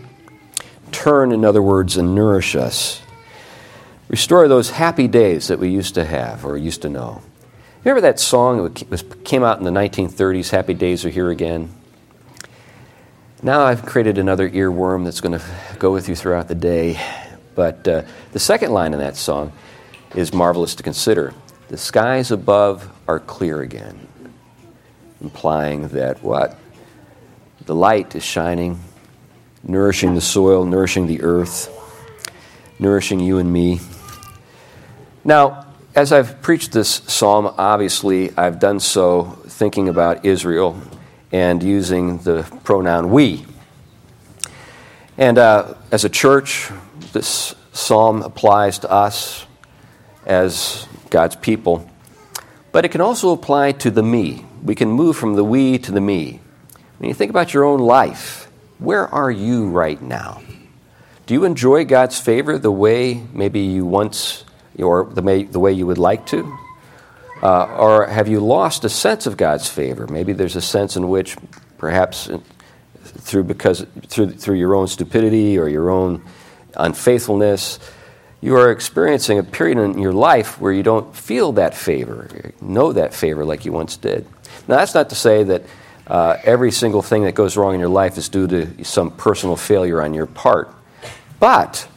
Turn, 0.93 1.33
in 1.33 1.45
other 1.45 1.63
words, 1.63 1.97
and 1.97 2.15
nourish 2.15 2.55
us. 2.55 3.03
Restore 4.09 4.49
those 4.49 4.71
happy 4.71 5.09
days 5.09 5.49
that 5.49 5.59
we 5.59 5.69
used 5.69 5.95
to 5.95 6.05
have 6.05 6.45
or 6.45 6.57
used 6.57 6.83
to 6.83 6.89
know. 6.89 7.23
Remember 7.85 8.01
that 8.03 8.21
song 8.21 8.75
that 8.75 9.25
came 9.25 9.43
out 9.43 9.59
in 9.59 9.65
the 9.65 9.71
1930s, 9.71 10.51
Happy 10.51 10.75
Days 10.75 11.05
Are 11.05 11.11
Here 11.11 11.31
Again? 11.31 11.71
Now 13.43 13.63
I've 13.63 13.87
created 13.87 14.19
another 14.19 14.51
earworm 14.51 15.05
that's 15.05 15.23
going 15.23 15.39
to 15.39 15.45
go 15.79 15.91
with 15.93 16.09
you 16.09 16.15
throughout 16.15 16.49
the 16.49 16.55
day. 16.55 17.01
But 17.55 17.89
uh, 17.89 18.03
the 18.33 18.39
second 18.39 18.73
line 18.73 18.93
in 18.93 18.99
that 18.99 19.17
song 19.17 19.53
is 20.15 20.35
marvelous 20.35 20.75
to 20.75 20.83
consider. 20.83 21.33
The 21.69 21.79
skies 21.79 22.31
above 22.31 22.91
are 23.09 23.19
clear 23.19 23.63
again, 23.63 24.09
implying 25.23 25.89
that 25.89 26.23
what? 26.23 26.60
The 27.71 27.77
light 27.77 28.17
is 28.17 28.25
shining, 28.25 28.81
nourishing 29.63 30.17
the 30.17 30.21
soil, 30.21 30.65
nourishing 30.65 31.07
the 31.07 31.23
earth, 31.23 31.71
nourishing 32.81 33.21
you 33.21 33.39
and 33.39 33.53
me. 33.53 33.79
Now, 35.23 35.67
as 35.95 36.13
I've 36.13 36.43
preached 36.43 36.73
this 36.73 36.89
psalm, 36.89 37.47
obviously 37.57 38.37
I've 38.37 38.59
done 38.59 38.81
so 38.81 39.39
thinking 39.47 39.89
about 39.89 40.25
Israel 40.25 40.83
and 41.31 41.63
using 41.63 42.19
the 42.19 42.43
pronoun 42.65 43.13
we. 43.13 43.47
And 45.17 45.39
uh, 45.39 45.75
as 45.93 46.05
a 46.05 46.09
church, 46.09 46.73
this 47.13 47.55
psalm 47.73 48.23
applies 48.23 48.81
to 48.81 48.91
us 48.91 49.47
as 50.27 50.89
God's 51.09 51.37
people, 51.37 51.89
but 52.73 52.85
it 52.85 52.89
can 52.89 53.01
also 53.01 53.31
apply 53.31 53.71
to 53.71 53.93
the 53.93 54.03
me. 54.03 54.45
We 54.61 54.75
can 54.75 54.91
move 54.91 55.17
from 55.17 55.37
the 55.37 55.45
we 55.45 55.79
to 55.79 55.93
the 55.93 56.01
me. 56.01 56.41
When 57.01 57.09
you 57.09 57.15
think 57.15 57.31
about 57.31 57.55
your 57.55 57.65
own 57.65 57.81
life, 57.81 58.51
where 58.79 59.09
are 59.09 59.31
you 59.31 59.71
right 59.71 60.01
now? 60.03 60.43
Do 61.25 61.33
you 61.33 61.47
enjoy 61.47 61.87
God's 61.87 62.21
favor 62.21 62.59
the 62.59 62.71
way 62.71 63.23
maybe 63.33 63.61
you 63.61 63.87
once 63.87 64.45
or 64.79 65.05
the, 65.05 65.23
may, 65.23 65.45
the 65.45 65.61
way 65.61 65.73
you 65.73 65.87
would 65.87 65.97
like 65.97 66.27
to? 66.27 66.59
Uh, 67.43 67.65
or 67.79 68.07
have 68.07 68.29
you 68.29 68.41
lost 68.41 68.85
a 68.85 68.91
sense 68.91 69.25
of 69.25 69.39
God's 69.39 69.67
favor? 69.67 70.07
Maybe 70.09 70.35
there's 70.35 70.57
a 70.57 70.61
sense 70.61 70.95
in 70.95 71.09
which 71.09 71.39
perhaps 71.79 72.29
through 73.03 73.45
because 73.45 73.87
through 74.09 74.33
through 74.33 74.57
your 74.57 74.75
own 74.75 74.87
stupidity 74.87 75.57
or 75.59 75.71
your 75.71 75.89
own 75.89 76.23
unfaithfulness, 76.75 77.79
you 78.43 78.59
are 78.59 78.71
experiencing 78.71 79.39
a 79.39 79.43
period 79.43 79.79
in 79.79 79.99
your 79.99 80.13
life 80.13 80.61
where 80.61 80.71
you 80.71 80.83
don't 80.83 81.17
feel 81.17 81.53
that 81.53 81.75
favor, 81.75 82.53
know 82.61 82.93
that 82.93 83.15
favor 83.15 83.47
like 83.47 83.65
you 83.65 83.73
once 83.73 83.97
did. 83.97 84.27
Now, 84.69 84.77
that's 84.77 84.95
not 84.95 85.09
to 85.09 85.15
say 85.15 85.45
that 85.45 85.63
every 86.11 86.73
single 86.73 87.03
thing 87.03 87.25
that 87.25 87.35
goes 87.35 87.57
wrong 87.57 87.75
in 87.75 87.81
your 87.81 87.89
life 87.89 88.19
is 88.19 88.29
due 88.29 88.47
to 88.49 88.85
some 88.85 89.11
personal 89.11 89.57
failure 89.57 90.03
on 90.03 90.15
your 90.15 90.27
part, 90.27 90.73
but 91.39 91.89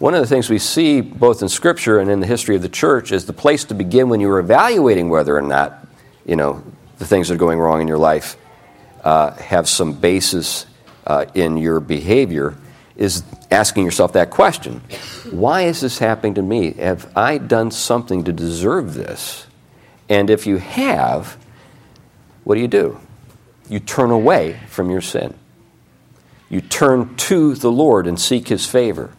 one 0.00 0.14
of 0.14 0.20
the 0.20 0.26
things 0.26 0.48
we 0.48 0.58
see 0.58 1.02
both 1.02 1.42
in 1.42 1.50
Scripture 1.50 1.98
and 1.98 2.10
in 2.10 2.20
the 2.20 2.26
history 2.26 2.56
of 2.56 2.62
the 2.62 2.70
church 2.70 3.12
is 3.12 3.26
the 3.26 3.34
place 3.34 3.64
to 3.64 3.74
begin 3.74 4.08
when 4.08 4.18
you 4.18 4.30
are 4.30 4.38
evaluating 4.38 5.10
whether 5.10 5.36
or 5.36 5.42
not, 5.42 5.86
you 6.24 6.36
know, 6.36 6.64
the 6.96 7.06
things 7.06 7.28
that 7.28 7.34
are 7.34 7.38
going 7.38 7.58
wrong 7.58 7.82
in 7.82 7.86
your 7.86 7.98
life 7.98 8.38
uh, 9.04 9.32
have 9.32 9.68
some 9.68 9.92
basis 9.92 10.64
uh, 11.06 11.26
in 11.34 11.58
your 11.58 11.80
behavior 11.80 12.56
is 12.96 13.24
asking 13.50 13.84
yourself 13.84 14.14
that 14.14 14.30
question 14.30 14.80
Why 15.30 15.62
is 15.62 15.82
this 15.82 15.98
happening 15.98 16.34
to 16.34 16.42
me? 16.42 16.72
Have 16.72 17.12
I 17.14 17.36
done 17.36 17.70
something 17.70 18.24
to 18.24 18.32
deserve 18.32 18.94
this? 18.94 19.46
And 20.08 20.30
if 20.30 20.46
you 20.46 20.56
have, 20.56 21.36
what 22.44 22.54
do 22.54 22.62
you 22.62 22.68
do? 22.68 22.98
You 23.70 23.78
turn 23.78 24.10
away 24.10 24.58
from 24.66 24.90
your 24.90 25.00
sin. 25.00 25.32
You 26.48 26.60
turn 26.60 27.14
to 27.14 27.54
the 27.54 27.70
Lord 27.70 28.08
and 28.08 28.20
seek 28.20 28.48
His 28.48 28.66
favor 28.66 29.12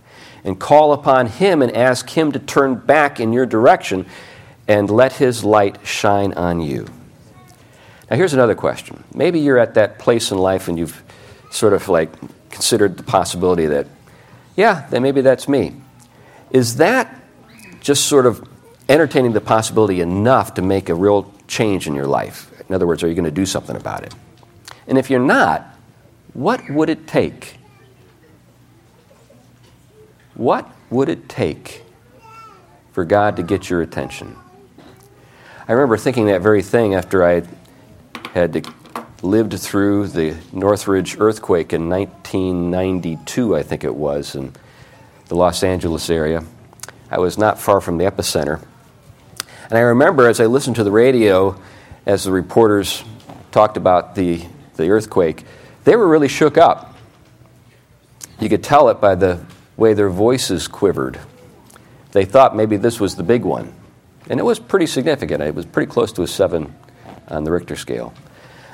and 0.43 0.59
call 0.59 0.91
upon 0.91 1.27
Him 1.27 1.61
and 1.61 1.75
ask 1.75 2.09
Him 2.09 2.33
to 2.33 2.39
turn 2.39 2.75
back 2.75 3.21
in 3.21 3.31
your 3.31 3.45
direction 3.45 4.05
and 4.67 4.89
let 4.89 5.13
His 5.13 5.45
light 5.45 5.87
shine 5.87 6.33
on 6.33 6.59
you. 6.59 6.85
Now, 8.09 8.17
here's 8.17 8.33
another 8.33 8.53
question. 8.55 9.05
Maybe 9.15 9.39
you're 9.39 9.57
at 9.57 9.75
that 9.75 9.99
place 9.99 10.31
in 10.31 10.37
life 10.37 10.67
and 10.67 10.77
you've 10.77 11.01
sort 11.49 11.71
of 11.71 11.87
like 11.87 12.11
considered 12.49 12.97
the 12.97 13.03
possibility 13.03 13.67
that, 13.67 13.87
yeah, 14.57 14.85
then 14.89 15.01
maybe 15.01 15.21
that's 15.21 15.47
me. 15.47 15.75
Is 16.49 16.75
that 16.75 17.17
just 17.79 18.07
sort 18.07 18.25
of 18.25 18.45
entertaining 18.89 19.31
the 19.31 19.39
possibility 19.39 20.01
enough 20.01 20.55
to 20.55 20.61
make 20.61 20.89
a 20.89 20.95
real 20.95 21.33
change 21.47 21.87
in 21.87 21.95
your 21.95 22.07
life? 22.07 22.51
In 22.67 22.75
other 22.75 22.85
words, 22.85 23.01
are 23.01 23.07
you 23.07 23.15
going 23.15 23.23
to 23.23 23.31
do 23.31 23.45
something 23.45 23.77
about 23.77 24.03
it? 24.03 24.13
And 24.87 24.97
if 24.97 25.09
you're 25.09 25.19
not, 25.19 25.65
what 26.33 26.69
would 26.69 26.89
it 26.89 27.07
take? 27.07 27.57
What 30.33 30.69
would 30.89 31.09
it 31.09 31.29
take 31.29 31.83
for 32.93 33.05
God 33.05 33.35
to 33.37 33.43
get 33.43 33.69
your 33.69 33.81
attention? 33.81 34.35
I 35.67 35.73
remember 35.73 35.97
thinking 35.97 36.25
that 36.27 36.41
very 36.41 36.61
thing 36.61 36.95
after 36.95 37.23
I 37.23 37.43
had 38.33 38.65
lived 39.21 39.57
through 39.59 40.07
the 40.07 40.35
Northridge 40.51 41.17
earthquake 41.19 41.73
in 41.73 41.89
1992, 41.89 43.55
I 43.55 43.63
think 43.63 43.83
it 43.83 43.95
was, 43.95 44.35
in 44.35 44.53
the 45.27 45.35
Los 45.35 45.63
Angeles 45.63 46.09
area. 46.09 46.43
I 47.09 47.19
was 47.19 47.37
not 47.37 47.59
far 47.59 47.81
from 47.81 47.97
the 47.97 48.05
epicenter. 48.05 48.63
And 49.69 49.77
I 49.77 49.81
remember 49.81 50.27
as 50.27 50.39
I 50.39 50.45
listened 50.47 50.75
to 50.77 50.83
the 50.83 50.91
radio, 50.91 51.61
as 52.05 52.23
the 52.23 52.31
reporters 52.31 53.03
talked 53.51 53.77
about 53.77 54.15
the, 54.15 54.45
the 54.81 54.89
earthquake, 54.89 55.45
they 55.83 55.95
were 55.95 56.07
really 56.07 56.27
shook 56.27 56.57
up. 56.57 56.95
You 58.39 58.49
could 58.49 58.63
tell 58.63 58.89
it 58.89 58.99
by 58.99 59.15
the 59.15 59.43
way 59.77 59.93
their 59.93 60.09
voices 60.09 60.67
quivered. 60.67 61.19
They 62.11 62.25
thought 62.25 62.55
maybe 62.55 62.77
this 62.77 62.99
was 62.99 63.15
the 63.15 63.23
big 63.23 63.43
one. 63.43 63.73
And 64.29 64.39
it 64.39 64.43
was 64.43 64.59
pretty 64.59 64.87
significant. 64.87 65.41
It 65.41 65.55
was 65.55 65.65
pretty 65.65 65.91
close 65.91 66.11
to 66.13 66.23
a 66.23 66.27
seven 66.27 66.75
on 67.27 67.43
the 67.43 67.51
Richter 67.51 67.75
scale. 67.75 68.13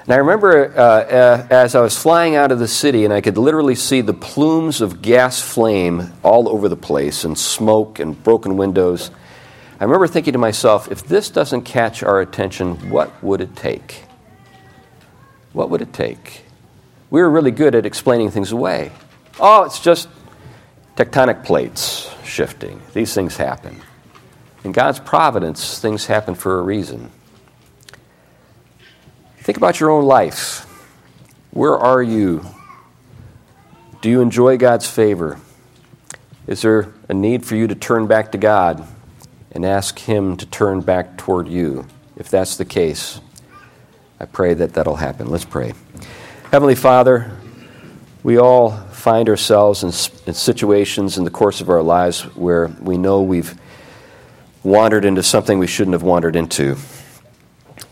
And 0.04 0.13
I 0.13 0.17
remember 0.17 0.74
uh, 0.74 0.82
uh, 0.82 1.48
as 1.50 1.76
I 1.76 1.82
was 1.82 2.02
flying 2.02 2.36
out 2.36 2.52
of 2.54 2.60
the 2.60 2.67
city, 2.67 3.04
and 3.04 3.13
I 3.13 3.20
could 3.20 3.38
literally 3.38 3.76
see 3.76 4.00
the 4.00 4.13
plumes 4.13 4.80
of 4.80 5.02
gas 5.02 5.41
flame 5.41 6.13
all 6.24 6.48
over 6.48 6.70
the 6.70 6.78
place, 6.78 7.26
and 7.26 7.38
smoke 7.38 8.00
and 8.00 8.22
broken 8.24 8.56
windows. 8.56 9.12
I 9.80 9.84
remember 9.84 10.08
thinking 10.08 10.32
to 10.32 10.39
myself, 10.39 10.89
if 10.91 11.04
this 11.04 11.30
doesn't 11.30 11.63
catch 11.63 12.04
our 12.04 12.22
attention, 12.22 12.89
what 12.89 13.22
would 13.22 13.41
it 13.41 13.56
take? 13.56 14.07
What 15.58 15.72
would 15.72 15.82
it 15.82 15.91
take? 15.91 16.43
We 17.10 17.20
were 17.20 17.32
really 17.32 17.50
good 17.50 17.74
at 17.74 17.84
explaining 17.84 18.30
things 18.30 18.52
away. 18.52 18.91
Oh, 19.39 19.63
it's 19.63 19.80
just 19.80 20.08
tectonic 20.96 21.43
plates 21.43 22.12
shifting. 22.24 22.80
These 22.93 23.15
things 23.15 23.38
happen. 23.38 23.82
In 24.63 24.72
God's 24.72 25.00
providence, 25.00 25.80
things 25.80 26.06
happen 26.06 26.36
for 26.36 26.60
a 26.60 26.62
reason. 26.62 27.10
Think 29.39 29.58
about 29.58 29.80
your 29.80 29.89
own 29.89 30.06
life. 30.06 30.60
Where 31.50 31.76
are 31.76 32.04
you? 32.04 32.46
Do 34.02 34.12
you 34.12 34.22
enjoy 34.22 34.58
God's 34.58 34.88
favor? 34.88 35.39
Is 36.46 36.62
there 36.62 36.93
a 37.10 37.15
need 37.15 37.43
for 37.43 37.56
you 37.56 37.65
to 37.65 37.74
turn 37.74 38.06
back 38.06 38.32
to 38.34 38.38
God 38.38 38.88
and 39.54 39.65
ask 39.65 39.98
Him 39.98 40.38
to 40.38 40.46
turn 40.46 40.82
back 40.82 41.17
toward 41.17 41.48
you? 41.48 41.88
If 42.15 42.30
that's 42.30 42.58
the 42.58 42.65
case, 42.65 43.22
I 44.19 44.25
pray 44.25 44.56
that 44.56 44.73
that'll 44.73 44.95
happen. 44.95 45.30
Let's 45.30 45.45
pray. 45.45 45.73
Heavenly 46.51 46.75
Father, 46.75 47.38
we 48.23 48.39
all 48.39 48.71
find 48.71 49.30
ourselves 49.30 49.84
in, 49.84 49.89
in, 50.27 50.34
situations 50.34 51.17
in 51.17 51.23
the 51.23 51.30
course 51.30 51.62
of 51.62 51.69
our 51.69 51.84
lives 51.84 52.21
where 52.36 52.67
we 52.82 52.97
know 52.97 53.21
we've 53.21 53.60
wandered 54.63 55.06
into 55.06 55.21
something 55.21 55.60
we 55.60 55.67
shouldn't 55.67 55.93
have 55.93 56.03
wandered 56.03 56.36
into. 56.36 56.77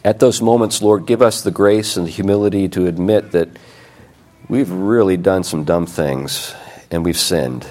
At 0.03 0.19
those 0.19 0.41
moments, 0.41 0.81
Lord, 0.81 1.05
give 1.05 1.21
us 1.21 1.41
the 1.41 1.51
grace 1.51 1.95
and 1.95 2.07
the 2.07 2.11
humility 2.11 2.67
to 2.69 2.87
admit 2.87 3.31
that 3.33 3.49
we've 4.49 4.71
really 4.71 5.17
done 5.17 5.43
some 5.43 5.63
dumb 5.63 5.85
things 5.85 6.55
and 6.89 7.05
we've 7.05 7.17
sinned. 7.17 7.67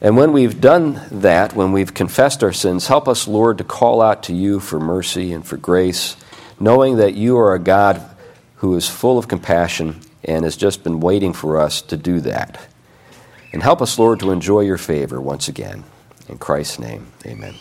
And 0.00 0.16
when 0.16 0.32
we've 0.32 0.60
done 0.60 1.00
that, 1.10 1.54
when 1.54 1.72
we've 1.72 1.92
confessed 1.92 2.42
our 2.42 2.52
sins, 2.52 2.86
help 2.86 3.06
us, 3.06 3.28
Lord, 3.28 3.58
to 3.58 3.64
call 3.64 4.02
out 4.02 4.22
to 4.24 4.34
you 4.34 4.60
for 4.60 4.80
mercy 4.80 5.32
and 5.32 5.46
for 5.46 5.56
grace, 5.56 6.16
knowing 6.60 6.96
that 6.96 7.14
you 7.14 7.36
are 7.38 7.54
a 7.54 7.58
God 7.58 8.02
who 8.56 8.74
is 8.76 8.88
full 8.88 9.18
of 9.18 9.28
compassion 9.28 10.00
and 10.24 10.44
has 10.44 10.56
just 10.56 10.84
been 10.84 11.00
waiting 11.00 11.32
for 11.32 11.60
us 11.60 11.82
to 11.82 11.96
do 11.96 12.20
that. 12.20 12.66
And 13.52 13.62
help 13.62 13.82
us, 13.82 13.98
Lord, 13.98 14.20
to 14.20 14.30
enjoy 14.30 14.60
your 14.60 14.78
favor 14.78 15.20
once 15.20 15.48
again. 15.48 15.84
In 16.28 16.38
Christ's 16.38 16.78
name, 16.78 17.06
amen. 17.26 17.54